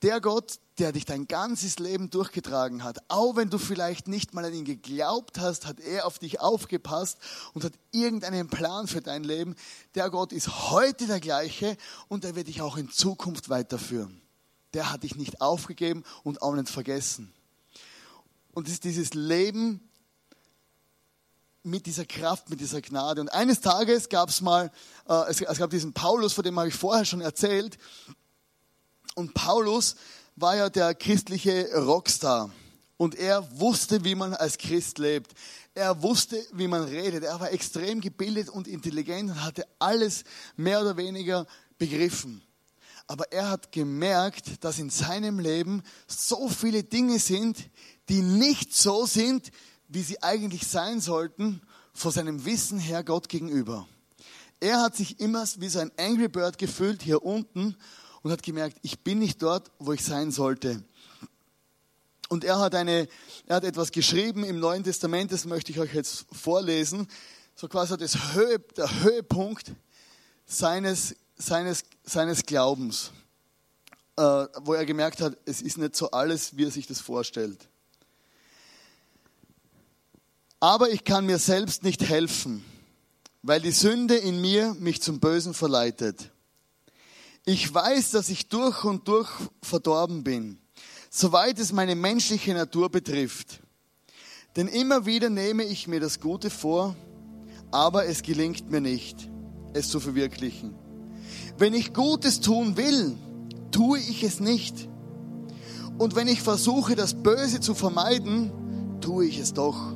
Der 0.02 0.20
Gott, 0.20 0.60
der 0.78 0.92
dich 0.92 1.06
dein 1.06 1.26
ganzes 1.26 1.78
Leben 1.78 2.10
durchgetragen 2.10 2.84
hat, 2.84 2.98
auch 3.08 3.36
wenn 3.36 3.48
du 3.48 3.58
vielleicht 3.58 4.08
nicht 4.08 4.34
mal 4.34 4.44
an 4.44 4.52
ihn 4.52 4.64
geglaubt 4.64 5.38
hast, 5.38 5.66
hat 5.66 5.80
er 5.80 6.06
auf 6.06 6.18
dich 6.18 6.40
aufgepasst 6.40 7.18
und 7.54 7.64
hat 7.64 7.72
irgendeinen 7.92 8.48
Plan 8.48 8.86
für 8.86 9.00
dein 9.00 9.24
Leben. 9.24 9.56
Der 9.94 10.10
Gott 10.10 10.32
ist 10.32 10.70
heute 10.70 11.06
der 11.06 11.20
gleiche 11.20 11.76
und 12.08 12.24
er 12.24 12.36
wird 12.36 12.48
dich 12.48 12.60
auch 12.60 12.76
in 12.76 12.90
Zukunft 12.90 13.48
weiterführen. 13.48 14.20
Der 14.74 14.92
hat 14.92 15.02
dich 15.02 15.16
nicht 15.16 15.40
aufgegeben 15.40 16.04
und 16.22 16.42
auch 16.42 16.54
nicht 16.54 16.68
vergessen. 16.68 17.32
Und 18.52 18.66
es 18.68 18.74
ist 18.74 18.84
dieses 18.84 19.14
Leben 19.14 19.80
mit 21.62 21.86
dieser 21.86 22.04
Kraft, 22.04 22.48
mit 22.48 22.60
dieser 22.60 22.80
Gnade. 22.80 23.20
Und 23.20 23.28
eines 23.30 23.60
Tages 23.60 24.08
gab 24.08 24.28
es 24.28 24.40
mal, 24.40 24.70
äh, 25.08 25.30
es, 25.30 25.40
es 25.40 25.58
gab 25.58 25.70
diesen 25.70 25.92
Paulus, 25.92 26.32
von 26.32 26.44
dem 26.44 26.58
habe 26.58 26.68
ich 26.68 26.74
vorher 26.74 27.04
schon 27.04 27.20
erzählt. 27.20 27.76
Und 29.14 29.34
Paulus 29.34 29.96
war 30.36 30.56
ja 30.56 30.68
der 30.68 30.94
christliche 30.94 31.74
Rockstar. 31.74 32.50
Und 32.98 33.14
er 33.14 33.46
wusste, 33.58 34.04
wie 34.04 34.14
man 34.14 34.34
als 34.34 34.56
Christ 34.56 34.98
lebt. 34.98 35.32
Er 35.74 36.02
wusste, 36.02 36.42
wie 36.52 36.68
man 36.68 36.84
redet. 36.84 37.24
Er 37.24 37.40
war 37.40 37.52
extrem 37.52 38.00
gebildet 38.00 38.48
und 38.48 38.68
intelligent 38.68 39.30
und 39.30 39.44
hatte 39.44 39.66
alles 39.78 40.24
mehr 40.56 40.80
oder 40.80 40.96
weniger 40.96 41.46
begriffen. 41.78 42.42
Aber 43.06 43.30
er 43.32 43.50
hat 43.50 43.72
gemerkt, 43.72 44.64
dass 44.64 44.78
in 44.78 44.90
seinem 44.90 45.38
Leben 45.38 45.82
so 46.06 46.48
viele 46.48 46.82
Dinge 46.82 47.18
sind, 47.18 47.68
die 48.08 48.22
nicht 48.22 48.74
so 48.74 49.06
sind, 49.06 49.50
wie 49.88 50.02
sie 50.02 50.22
eigentlich 50.22 50.66
sein 50.66 51.00
sollten, 51.00 51.60
vor 51.92 52.12
seinem 52.12 52.44
Wissen 52.44 52.78
her 52.78 53.04
Gott 53.04 53.28
gegenüber. 53.28 53.86
Er 54.58 54.80
hat 54.80 54.96
sich 54.96 55.20
immer 55.20 55.46
wie 55.58 55.68
so 55.68 55.78
ein 55.78 55.92
Angry 55.98 56.28
Bird 56.28 56.58
gefühlt 56.58 57.02
hier 57.02 57.22
unten 57.22 57.76
und 58.22 58.30
hat 58.30 58.42
gemerkt, 58.42 58.78
ich 58.82 59.00
bin 59.00 59.18
nicht 59.18 59.42
dort, 59.42 59.70
wo 59.78 59.92
ich 59.92 60.04
sein 60.04 60.30
sollte. 60.30 60.82
Und 62.28 62.44
er 62.44 62.58
hat, 62.58 62.74
eine, 62.74 63.08
er 63.46 63.56
hat 63.56 63.64
etwas 63.64 63.92
geschrieben 63.92 64.44
im 64.44 64.58
Neuen 64.58 64.82
Testament, 64.82 65.30
das 65.30 65.44
möchte 65.44 65.70
ich 65.70 65.78
euch 65.78 65.94
jetzt 65.94 66.26
vorlesen. 66.32 67.06
So 67.54 67.68
quasi 67.68 67.96
das 67.96 68.34
Höhe, 68.34 68.58
der 68.76 69.02
Höhepunkt 69.02 69.72
seines, 70.44 71.14
seines, 71.36 71.84
seines 72.04 72.44
Glaubens, 72.44 73.12
äh, 74.16 74.22
wo 74.60 74.74
er 74.74 74.84
gemerkt 74.84 75.20
hat, 75.20 75.36
es 75.44 75.62
ist 75.62 75.78
nicht 75.78 75.94
so 75.94 76.10
alles, 76.10 76.56
wie 76.56 76.64
er 76.64 76.70
sich 76.70 76.86
das 76.86 77.00
vorstellt. 77.00 77.68
Aber 80.58 80.90
ich 80.90 81.04
kann 81.04 81.26
mir 81.26 81.38
selbst 81.38 81.82
nicht 81.84 82.02
helfen, 82.02 82.64
weil 83.42 83.60
die 83.60 83.72
Sünde 83.72 84.16
in 84.16 84.40
mir 84.40 84.74
mich 84.74 85.00
zum 85.00 85.20
Bösen 85.20 85.54
verleitet. 85.54 86.30
Ich 87.48 87.72
weiß, 87.72 88.10
dass 88.10 88.28
ich 88.28 88.48
durch 88.48 88.82
und 88.82 89.06
durch 89.06 89.30
verdorben 89.62 90.24
bin, 90.24 90.58
soweit 91.10 91.60
es 91.60 91.72
meine 91.72 91.94
menschliche 91.94 92.52
Natur 92.54 92.90
betrifft. 92.90 93.60
Denn 94.56 94.66
immer 94.66 95.06
wieder 95.06 95.30
nehme 95.30 95.62
ich 95.62 95.86
mir 95.86 96.00
das 96.00 96.18
Gute 96.18 96.50
vor, 96.50 96.96
aber 97.70 98.06
es 98.06 98.22
gelingt 98.22 98.68
mir 98.68 98.80
nicht, 98.80 99.30
es 99.74 99.88
zu 99.88 100.00
verwirklichen. 100.00 100.74
Wenn 101.56 101.72
ich 101.72 101.94
Gutes 101.94 102.40
tun 102.40 102.76
will, 102.76 103.16
tue 103.70 104.00
ich 104.00 104.24
es 104.24 104.40
nicht. 104.40 104.88
Und 105.98 106.16
wenn 106.16 106.26
ich 106.26 106.42
versuche, 106.42 106.96
das 106.96 107.14
Böse 107.14 107.60
zu 107.60 107.76
vermeiden, 107.76 108.50
tue 109.00 109.24
ich 109.24 109.38
es 109.38 109.52
doch. 109.52 109.94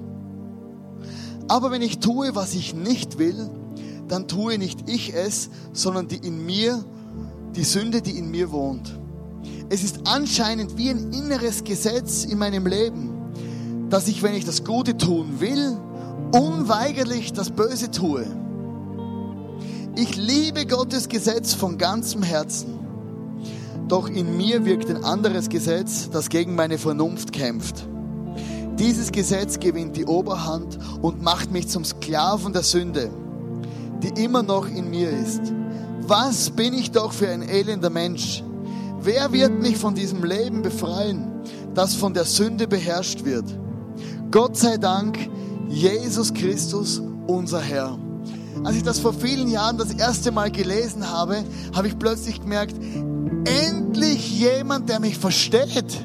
Aber 1.49 1.73
wenn 1.73 1.83
ich 1.83 1.99
tue, 1.99 2.37
was 2.37 2.55
ich 2.55 2.75
nicht 2.75 3.19
will, 3.19 3.51
dann 4.07 4.29
tue 4.29 4.57
nicht 4.57 4.89
ich 4.89 5.15
es, 5.15 5.51
sondern 5.73 6.07
die 6.07 6.19
in 6.19 6.47
mir 6.47 6.85
die 7.57 7.65
Sünde, 7.65 8.03
die 8.03 8.19
in 8.19 8.31
mir 8.31 8.53
wohnt. 8.53 8.99
Es 9.69 9.85
ist 9.85 10.01
anscheinend 10.05 10.77
wie 10.77 10.91
ein 10.91 11.13
inneres 11.13 11.65
Gesetz 11.65 12.25
in 12.25 12.39
meinem 12.39 12.67
Leben, 12.67 13.11
dass 13.89 14.09
ich, 14.09 14.23
wenn 14.23 14.35
ich 14.35 14.45
das 14.45 14.65
Gute 14.65 14.97
tun 14.97 15.41
will, 15.41 15.77
unweigerlich 16.33 17.33
das 17.33 17.51
Böse 17.51 17.91
tue. 17.91 18.27
Ich 19.97 20.17
liebe 20.17 20.67
Gottes 20.67 21.09
Gesetz 21.09 21.55
von 21.55 21.77
ganzem 21.77 22.23
Herzen. 22.23 22.79
Doch 23.89 24.09
in 24.09 24.37
mir 24.37 24.65
wirkt 24.65 24.89
ein 24.89 25.03
anderes 25.03 25.49
Gesetz, 25.49 26.11
das 26.11 26.29
gegen 26.29 26.55
meine 26.55 26.79
Vernunft 26.79 27.33
kämpft. 27.33 27.89
Dieses 28.79 29.13
Gesetz 29.13 29.59
gewinnt 29.59 29.97
die 29.97 30.07
Oberhand 30.07 30.79
und 31.03 31.23
macht 31.23 31.51
mich 31.51 31.69
zum 31.69 31.85
Sklaven 31.85 32.53
der 32.53 32.63
Sünde, 32.63 33.11
die 34.03 34.23
immer 34.23 34.43
noch 34.43 34.69
in 34.69 34.91
mir 34.91 35.11
ist. 35.11 35.53
Was 36.11 36.51
bin 36.51 36.75
ich 36.75 36.91
doch 36.91 37.13
für 37.13 37.29
ein 37.29 37.49
elender 37.49 37.89
Mensch? 37.89 38.43
Wer 39.01 39.31
wird 39.31 39.63
mich 39.63 39.77
von 39.77 39.95
diesem 39.95 40.25
Leben 40.25 40.61
befreien, 40.61 41.31
das 41.73 41.95
von 41.95 42.15
der 42.15 42.25
Sünde 42.25 42.67
beherrscht 42.67 43.25
wird? 43.25 43.45
Gott 44.33 44.57
sei 44.57 44.77
Dank, 44.77 45.17
Jesus 45.69 46.35
Christus, 46.35 47.01
unser 47.29 47.61
Herr. 47.61 47.97
Als 48.65 48.75
ich 48.75 48.83
das 48.83 48.99
vor 48.99 49.13
vielen 49.13 49.47
Jahren 49.47 49.79
das 49.79 49.95
erste 49.95 50.33
Mal 50.33 50.51
gelesen 50.51 51.09
habe, 51.09 51.45
habe 51.77 51.87
ich 51.87 51.97
plötzlich 51.97 52.41
gemerkt, 52.41 52.75
endlich 53.45 54.37
jemand, 54.37 54.89
der 54.89 54.99
mich 54.99 55.17
versteht. 55.17 56.05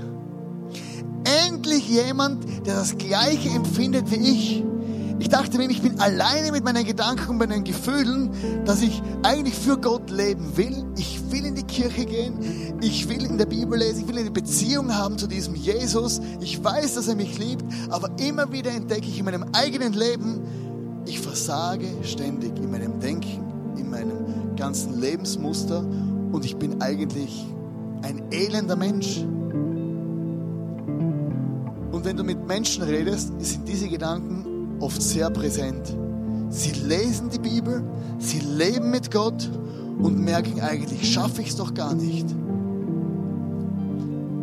Endlich 1.48 1.90
jemand, 1.90 2.46
der 2.68 2.76
das 2.76 2.96
Gleiche 3.00 3.50
empfindet 3.50 4.12
wie 4.12 4.18
ich. 4.18 4.64
Ich 5.18 5.30
dachte 5.30 5.58
mir, 5.58 5.70
ich 5.70 5.82
bin 5.82 6.00
alleine 6.00 6.52
mit 6.52 6.64
meinen 6.64 6.84
Gedanken 6.86 7.30
und 7.30 7.38
meinen 7.38 7.64
Gefühlen, 7.64 8.32
dass 8.66 8.82
ich 8.82 9.02
eigentlich 9.24 9.56
für 9.56 9.78
Gott 9.78 10.10
leben 10.10 10.58
will. 10.58 10.86
Ich 10.98 11.32
will 11.32 11.46
in 11.46 11.56
die 11.56 11.64
Kirche 11.64 12.06
gehen. 12.06 12.78
Ich 12.82 13.08
will 13.08 13.24
in 13.24 13.38
der 13.38 13.46
Bibel 13.46 13.80
lesen. 13.80 14.02
Ich 14.02 14.08
will 14.08 14.18
eine 14.18 14.32
Beziehung 14.32 14.94
haben 14.94 15.18
zu 15.18 15.28
diesem 15.28 15.56
Jesus. 15.56 16.20
Ich 16.42 16.62
weiß, 16.62 16.96
dass 16.96 17.08
er 17.08 17.16
mich 17.16 17.38
liebt. 17.38 17.64
Aber 17.90 18.10
immer 18.20 18.52
wieder 18.52 18.72
entdecke 18.72 19.08
ich 19.08 19.18
in 19.18 19.26
meinem 19.26 19.46
eigenen 19.54 19.94
Leben, 19.94 20.42
ich 21.06 21.20
versage 21.20 21.86
ständig 22.04 22.58
in 22.58 22.72
meinem 22.72 23.00
Denken, 23.00 23.76
in 23.78 23.90
meinem 23.90 24.56
ganzen 24.58 25.00
Lebensmuster. 25.00 25.80
Und 25.80 26.44
ich 26.44 26.58
bin 26.58 26.82
eigentlich 26.82 27.46
ein 28.02 28.24
elender 28.32 28.76
Mensch. 28.76 29.24
Und 31.92 32.04
wenn 32.04 32.18
du 32.18 32.24
mit 32.24 32.46
Menschen 32.46 32.84
redest, 32.84 33.32
sind 33.40 33.68
diese 33.68 33.88
Gedanken 33.88 34.45
oft 34.80 35.02
sehr 35.02 35.30
präsent. 35.30 35.96
Sie 36.50 36.72
lesen 36.72 37.30
die 37.30 37.40
Bibel, 37.40 37.84
sie 38.20 38.40
leben 38.40 38.92
mit 38.92 39.12
Gott 39.12 39.50
und 40.00 40.20
merken 40.20 40.62
eigentlich, 40.62 41.12
schaffe 41.12 41.42
ich 41.42 41.50
es 41.50 41.56
doch 41.56 41.74
gar 41.74 41.94
nicht. 41.94 42.26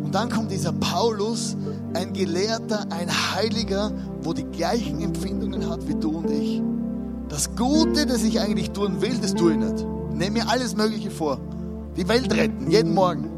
Und 0.03 0.11
dann 0.13 0.29
kommt 0.29 0.51
dieser 0.51 0.73
Paulus, 0.73 1.55
ein 1.93 2.13
Gelehrter, 2.13 2.85
ein 2.91 3.09
Heiliger, 3.33 3.91
wo 4.21 4.33
die 4.33 4.45
gleichen 4.45 5.01
Empfindungen 5.01 5.69
hat 5.69 5.87
wie 5.87 5.95
du 5.95 6.17
und 6.17 6.29
ich. 6.29 6.61
Das 7.29 7.55
Gute, 7.55 8.05
das 8.05 8.23
ich 8.23 8.39
eigentlich 8.39 8.71
tun 8.71 9.01
will, 9.01 9.17
das 9.21 9.33
tue 9.33 9.53
ich 9.53 9.57
nicht. 9.57 9.79
Ich 10.11 10.17
nehme 10.17 10.39
mir 10.39 10.49
alles 10.49 10.75
Mögliche 10.75 11.09
vor. 11.09 11.39
Die 11.97 12.07
Welt 12.07 12.31
retten, 12.35 12.69
jeden 12.69 12.93
Morgen. 12.93 13.29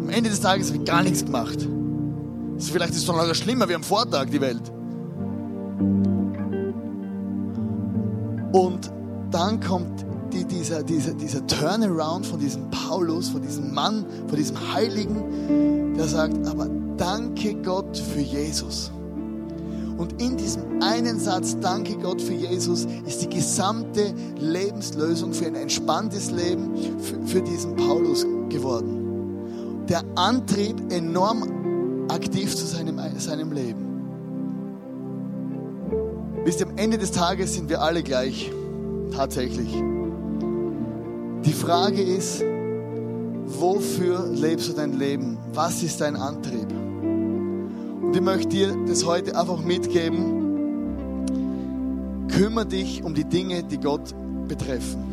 Am 0.00 0.08
Ende 0.08 0.30
des 0.30 0.40
Tages 0.40 0.68
habe 0.68 0.78
ich 0.78 0.84
gar 0.84 1.02
nichts 1.02 1.24
gemacht. 1.24 1.68
Vielleicht 2.58 2.94
ist 2.94 3.02
es 3.02 3.06
noch 3.06 3.34
schlimmer 3.34 3.68
wie 3.68 3.74
am 3.74 3.82
Vortag, 3.82 4.26
die 4.30 4.40
Welt. 4.40 4.62
Und 8.52 8.90
dann 9.30 9.60
kommt 9.60 10.04
die, 10.32 10.44
dieser, 10.44 10.82
dieser, 10.82 11.12
dieser 11.14 11.46
Turnaround 11.46 12.26
von 12.26 12.38
diesem 12.38 12.70
Paulus, 12.70 13.28
von 13.28 13.42
diesem 13.42 13.72
Mann, 13.72 14.04
von 14.28 14.36
diesem 14.36 14.56
Heiligen, 14.74 15.94
der 15.96 16.06
sagt, 16.06 16.46
aber 16.46 16.68
danke 16.96 17.54
Gott 17.62 17.96
für 17.96 18.20
Jesus. 18.20 18.90
Und 19.96 20.20
in 20.22 20.36
diesem 20.36 20.82
einen 20.82 21.20
Satz, 21.20 21.56
danke 21.60 21.96
Gott 21.96 22.22
für 22.22 22.32
Jesus, 22.32 22.86
ist 23.06 23.22
die 23.22 23.28
gesamte 23.28 24.14
Lebenslösung 24.38 25.32
für 25.32 25.46
ein 25.46 25.54
entspanntes 25.54 26.30
Leben 26.30 26.70
für, 27.00 27.26
für 27.26 27.42
diesen 27.42 27.76
Paulus 27.76 28.24
geworden. 28.48 29.84
Der 29.88 30.02
Antrieb, 30.14 30.90
enorm 30.90 32.06
aktiv 32.08 32.56
zu 32.56 32.64
seinem, 32.64 32.98
seinem 33.18 33.52
Leben. 33.52 33.89
Wisst 36.44 36.60
ihr, 36.60 36.68
am 36.68 36.78
Ende 36.78 36.96
des 36.96 37.10
Tages 37.12 37.54
sind 37.54 37.68
wir 37.68 37.82
alle 37.82 38.02
gleich. 38.02 38.50
Tatsächlich. 39.14 39.70
Die 41.44 41.52
Frage 41.52 42.00
ist, 42.00 42.42
wofür 43.46 44.26
lebst 44.26 44.68
du 44.68 44.72
dein 44.72 44.98
Leben? 44.98 45.36
Was 45.52 45.82
ist 45.82 46.00
dein 46.00 46.16
Antrieb? 46.16 46.68
Und 48.02 48.14
ich 48.14 48.22
möchte 48.22 48.48
dir 48.48 48.74
das 48.86 49.04
heute 49.04 49.38
einfach 49.38 49.62
mitgeben. 49.62 50.38
Kümmer 52.28 52.64
dich 52.64 53.04
um 53.04 53.14
die 53.14 53.24
Dinge, 53.24 53.62
die 53.62 53.78
Gott 53.78 54.14
betreffen. 54.48 55.04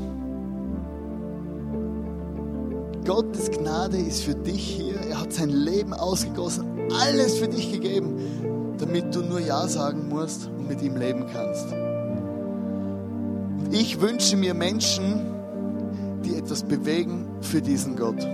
Gottes 3.06 3.52
Gnade 3.52 3.98
ist 3.98 4.24
für 4.24 4.36
dich 4.36 4.62
hier. 4.62 4.96
Er 5.10 5.22
hat 5.22 5.34
sein 5.34 5.50
Leben 5.50 5.94
ausgegossen, 5.94 6.66
alles 6.92 7.38
für 7.38 7.48
dich 7.48 7.72
gegeben, 7.72 8.16
damit 8.78 9.16
du 9.16 9.22
nur 9.22 9.40
Ja 9.40 9.68
sagen 9.68 10.08
musst 10.10 10.48
und 10.48 10.68
mit 10.68 10.82
ihm 10.82 10.98
leben 10.98 11.26
kannst. 11.32 11.72
Und 13.68 13.74
ich 13.74 14.00
wünsche 14.02 14.38
mir 14.38 14.54
Menschen, 14.54 15.22
die 16.24 16.36
etwas 16.36 16.64
bewegen 16.64 17.28
für 17.42 17.62
diesen 17.62 17.96
Gott. 17.96 18.26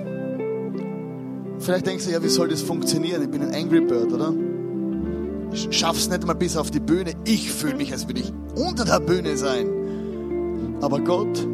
Vielleicht 1.60 1.88
denkst 1.88 2.06
du, 2.06 2.12
ja, 2.12 2.22
wie 2.22 2.30
soll 2.30 2.50
das 2.50 2.62
funktionieren? 2.62 3.22
Ich 3.22 3.30
bin 3.30 3.41
ein 3.41 3.54
Angry 3.54 3.82
Bird, 3.82 4.12
oder? 4.12 4.34
Ich 5.54 5.68
schaff's 5.72 6.10
nicht 6.10 6.26
mal 6.26 6.34
bis 6.34 6.58
auf 6.58 6.72
die 6.72 6.80
Bühne. 6.80 7.14
Ich 7.26 7.52
fühle 7.52 7.76
mich, 7.76 7.94
als 7.94 8.08
würde 8.08 8.22
ich 8.22 8.34
unter 8.56 8.86
der 8.86 9.00
Bühne 9.00 9.38
sein. 9.38 10.78
Aber 10.82 11.00
Gott 11.00 11.48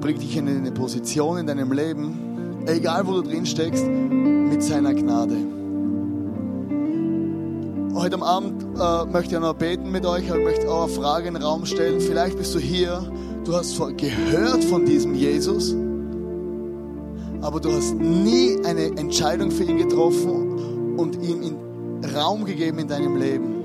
bringt 0.00 0.22
dich 0.22 0.36
in 0.36 0.48
eine 0.48 0.72
Position 0.72 1.38
in 1.38 1.46
deinem 1.46 1.72
Leben, 1.72 2.64
egal 2.66 3.06
wo 3.06 3.20
du 3.20 3.22
drin 3.22 3.44
steckst, 3.44 3.84
mit 3.84 4.62
seiner 4.62 4.94
Gnade. 4.94 5.59
Heute 7.94 8.14
am 8.14 8.22
Abend 8.22 8.62
äh, 8.78 9.04
möchte 9.06 9.34
ich 9.34 9.40
noch 9.40 9.54
beten 9.54 9.90
mit 9.90 10.06
euch, 10.06 10.30
aber 10.30 10.38
ich 10.38 10.44
möchte 10.44 10.70
auch 10.70 10.84
eine 10.84 10.92
Frage 10.92 11.26
in 11.26 11.34
den 11.34 11.42
Raum 11.42 11.66
stellen. 11.66 12.00
Vielleicht 12.00 12.38
bist 12.38 12.54
du 12.54 12.60
hier, 12.60 13.02
du 13.44 13.52
hast 13.54 13.76
gehört 13.96 14.62
von 14.64 14.86
diesem 14.86 15.14
Jesus, 15.14 15.74
aber 17.40 17.58
du 17.58 17.72
hast 17.72 17.94
nie 17.96 18.58
eine 18.64 18.96
Entscheidung 18.96 19.50
für 19.50 19.64
ihn 19.64 19.78
getroffen 19.78 20.96
und 20.98 21.16
ihm 21.16 21.56
Raum 22.14 22.44
gegeben 22.44 22.78
in 22.78 22.86
deinem 22.86 23.16
Leben. 23.16 23.56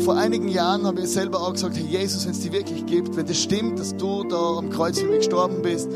Vor 0.00 0.16
einigen 0.16 0.46
Jahren 0.46 0.86
habe 0.86 1.00
ich 1.00 1.08
selber 1.08 1.40
auch 1.40 1.54
gesagt, 1.54 1.76
Herr 1.76 1.84
Jesus, 1.84 2.24
wenn 2.24 2.32
es 2.32 2.40
dir 2.40 2.52
wirklich 2.52 2.86
gibt, 2.86 3.16
wenn 3.16 3.26
das 3.26 3.38
stimmt, 3.38 3.80
dass 3.80 3.96
du 3.96 4.22
da 4.24 4.58
am 4.58 4.70
Kreuz 4.70 5.00
für 5.00 5.06
mich 5.06 5.18
gestorben 5.18 5.60
bist, 5.62 5.88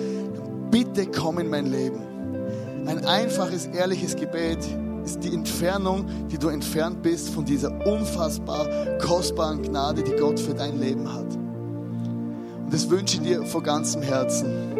bitte 0.73 1.07
komm 1.07 1.39
in 1.39 1.51
mein 1.51 1.67
Leben. 1.67 2.01
Ein 2.87 3.05
einfaches, 3.05 3.67
ehrliches 3.67 4.17
Gebet 4.17 4.59
ist 5.07 5.23
die 5.25 5.33
Entfernung, 5.33 6.05
die 6.31 6.37
du 6.37 6.49
entfernt 6.49 7.03
bist 7.03 7.31
von 7.31 7.45
dieser 7.45 7.87
unfassbar 7.87 8.67
kostbaren 8.99 9.63
Gnade, 9.63 10.03
die 10.03 10.13
Gott 10.13 10.39
für 10.39 10.53
dein 10.53 10.79
Leben 10.81 11.11
hat. 11.11 11.35
Und 12.65 12.73
das 12.73 12.91
wünsche 12.91 13.17
ich 13.17 13.23
dir 13.23 13.47
von 13.47 13.63
ganzem 13.63 14.03
Herzen. 14.03 14.75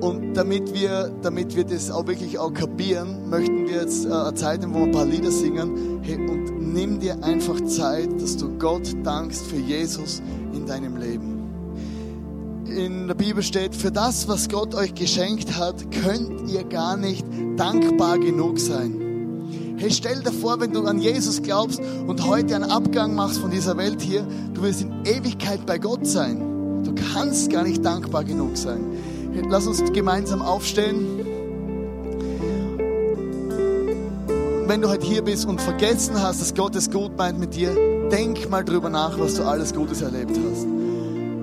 Und 0.00 0.34
damit 0.34 0.72
wir, 0.74 1.10
damit 1.22 1.56
wir 1.56 1.64
das 1.64 1.90
auch 1.90 2.06
wirklich 2.06 2.38
auch 2.38 2.52
kapieren, 2.52 3.28
möchten 3.28 3.66
wir 3.66 3.82
jetzt 3.82 4.06
äh, 4.06 4.12
eine 4.12 4.34
Zeit 4.34 4.60
nehmen, 4.60 4.74
wo 4.74 4.78
wir 4.80 4.86
ein 4.86 4.92
paar 4.92 5.06
Lieder 5.06 5.30
singen. 5.30 6.00
Hey, 6.02 6.16
und 6.16 6.72
nimm 6.72 7.00
dir 7.00 7.22
einfach 7.22 7.60
Zeit, 7.62 8.08
dass 8.20 8.36
du 8.36 8.58
Gott 8.58 8.94
dankst 9.02 9.46
für 9.46 9.58
Jesus 9.58 10.22
in 10.54 10.66
deinem 10.66 10.96
Leben. 10.96 11.29
In 12.70 13.08
der 13.08 13.14
Bibel 13.14 13.42
steht, 13.42 13.74
für 13.74 13.90
das, 13.90 14.28
was 14.28 14.48
Gott 14.48 14.76
euch 14.76 14.94
geschenkt 14.94 15.58
hat, 15.58 15.74
könnt 15.90 16.48
ihr 16.48 16.62
gar 16.62 16.96
nicht 16.96 17.26
dankbar 17.56 18.16
genug 18.20 18.60
sein. 18.60 19.76
Hey, 19.76 19.90
stell 19.90 20.22
dir 20.22 20.30
vor, 20.30 20.60
wenn 20.60 20.72
du 20.72 20.84
an 20.84 21.00
Jesus 21.00 21.42
glaubst 21.42 21.80
und 22.06 22.24
heute 22.24 22.54
einen 22.54 22.70
Abgang 22.70 23.14
machst 23.14 23.38
von 23.38 23.50
dieser 23.50 23.76
Welt 23.76 24.00
hier, 24.00 24.24
du 24.54 24.62
wirst 24.62 24.82
in 24.82 24.92
Ewigkeit 25.04 25.66
bei 25.66 25.78
Gott 25.78 26.06
sein. 26.06 26.84
Du 26.84 26.94
kannst 26.94 27.50
gar 27.50 27.64
nicht 27.64 27.84
dankbar 27.84 28.22
genug 28.22 28.56
sein. 28.56 28.84
Hey, 29.32 29.42
lass 29.48 29.66
uns 29.66 29.82
gemeinsam 29.92 30.40
aufstehen. 30.40 31.26
Wenn 34.68 34.80
du 34.80 34.88
heute 34.88 35.04
hier 35.04 35.22
bist 35.22 35.44
und 35.44 35.60
vergessen 35.60 36.22
hast, 36.22 36.40
dass 36.40 36.54
Gott 36.54 36.76
es 36.76 36.88
gut 36.88 37.16
meint 37.18 37.40
mit 37.40 37.56
dir, 37.56 37.74
denk 38.12 38.48
mal 38.48 38.64
drüber 38.64 38.90
nach, 38.90 39.18
was 39.18 39.34
du 39.34 39.42
alles 39.42 39.74
Gutes 39.74 40.02
erlebt 40.02 40.38
hast. 40.38 40.68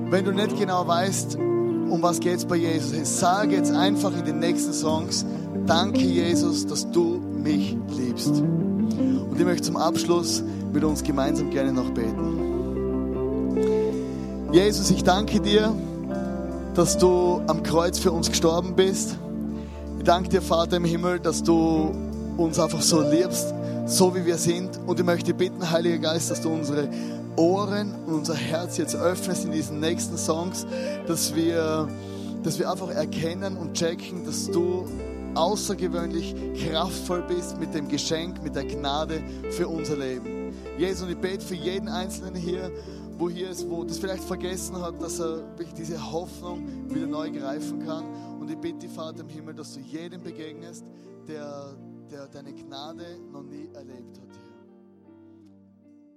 Wenn 0.09 0.23
du 0.23 0.31
nicht 0.31 0.57
genau 0.57 0.87
weißt, 0.87 1.35
um 1.35 2.01
was 2.01 2.21
geht 2.21 2.37
es 2.37 2.45
bei 2.45 2.55
Jesus, 2.55 2.93
hey, 2.93 3.03
sage 3.03 3.57
jetzt 3.57 3.73
einfach 3.73 4.17
in 4.17 4.23
den 4.23 4.39
nächsten 4.39 4.71
Songs, 4.71 5.25
danke 5.65 5.99
Jesus, 5.99 6.65
dass 6.65 6.89
du 6.91 7.19
mich 7.19 7.75
liebst. 7.89 8.29
Und 8.29 9.35
ich 9.37 9.43
möchte 9.43 9.63
zum 9.63 9.75
Abschluss 9.75 10.41
mit 10.71 10.85
uns 10.85 11.03
gemeinsam 11.03 11.49
gerne 11.49 11.73
noch 11.73 11.89
beten. 11.89 12.37
Jesus, 14.53 14.89
ich 14.91 15.03
danke 15.03 15.41
dir, 15.41 15.75
dass 16.73 16.97
du 16.97 17.41
am 17.47 17.61
Kreuz 17.63 17.99
für 17.99 18.13
uns 18.13 18.29
gestorben 18.29 18.75
bist. 18.77 19.17
Ich 19.97 20.05
danke 20.05 20.29
dir, 20.29 20.41
Vater 20.41 20.77
im 20.77 20.85
Himmel, 20.85 21.19
dass 21.19 21.43
du 21.43 21.91
uns 22.37 22.57
einfach 22.59 22.81
so 22.81 23.01
liebst, 23.01 23.53
so 23.85 24.15
wie 24.15 24.25
wir 24.25 24.37
sind. 24.37 24.79
Und 24.85 25.01
ich 25.01 25.05
möchte 25.05 25.33
bitten, 25.33 25.69
Heiliger 25.69 25.97
Geist, 25.97 26.31
dass 26.31 26.39
du 26.39 26.47
unsere 26.49 26.87
Ohren 27.37 27.93
und 28.05 28.13
unser 28.13 28.35
Herz 28.35 28.77
jetzt 28.77 28.95
öffnest 28.95 29.45
in 29.45 29.51
diesen 29.51 29.79
nächsten 29.79 30.17
Songs, 30.17 30.65
dass 31.07 31.35
wir, 31.35 31.87
dass 32.43 32.59
wir 32.59 32.69
einfach 32.71 32.89
erkennen 32.89 33.57
und 33.57 33.73
checken, 33.73 34.25
dass 34.25 34.49
du 34.49 34.87
außergewöhnlich 35.35 36.35
kraftvoll 36.55 37.21
bist 37.27 37.59
mit 37.59 37.73
dem 37.75 37.87
Geschenk, 37.87 38.41
mit 38.43 38.55
der 38.55 38.65
Gnade 38.65 39.21
für 39.51 39.67
unser 39.67 39.97
Leben. 39.97 40.51
Jesus, 40.77 41.03
und 41.03 41.11
ich 41.11 41.17
bete 41.17 41.45
für 41.45 41.55
jeden 41.55 41.87
Einzelnen 41.87 42.35
hier, 42.35 42.71
wo 43.19 43.29
hier 43.29 43.49
ist, 43.51 43.69
wo 43.69 43.83
das 43.83 43.99
vielleicht 43.99 44.23
vergessen 44.23 44.81
hat, 44.81 45.01
dass 45.01 45.19
er 45.19 45.43
diese 45.77 46.11
Hoffnung 46.11 46.89
wieder 46.89 47.07
neu 47.07 47.31
greifen 47.31 47.85
kann. 47.85 48.05
Und 48.39 48.49
ich 48.49 48.57
bitte, 48.57 48.89
Vater 48.89 49.21
im 49.21 49.29
Himmel, 49.29 49.53
dass 49.53 49.73
du 49.73 49.79
jedem 49.79 50.23
begegnest, 50.23 50.85
der, 51.27 51.75
der 52.11 52.27
deine 52.27 52.53
Gnade 52.53 53.05
noch 53.31 53.43
nie 53.43 53.69
erlebt 53.73 54.19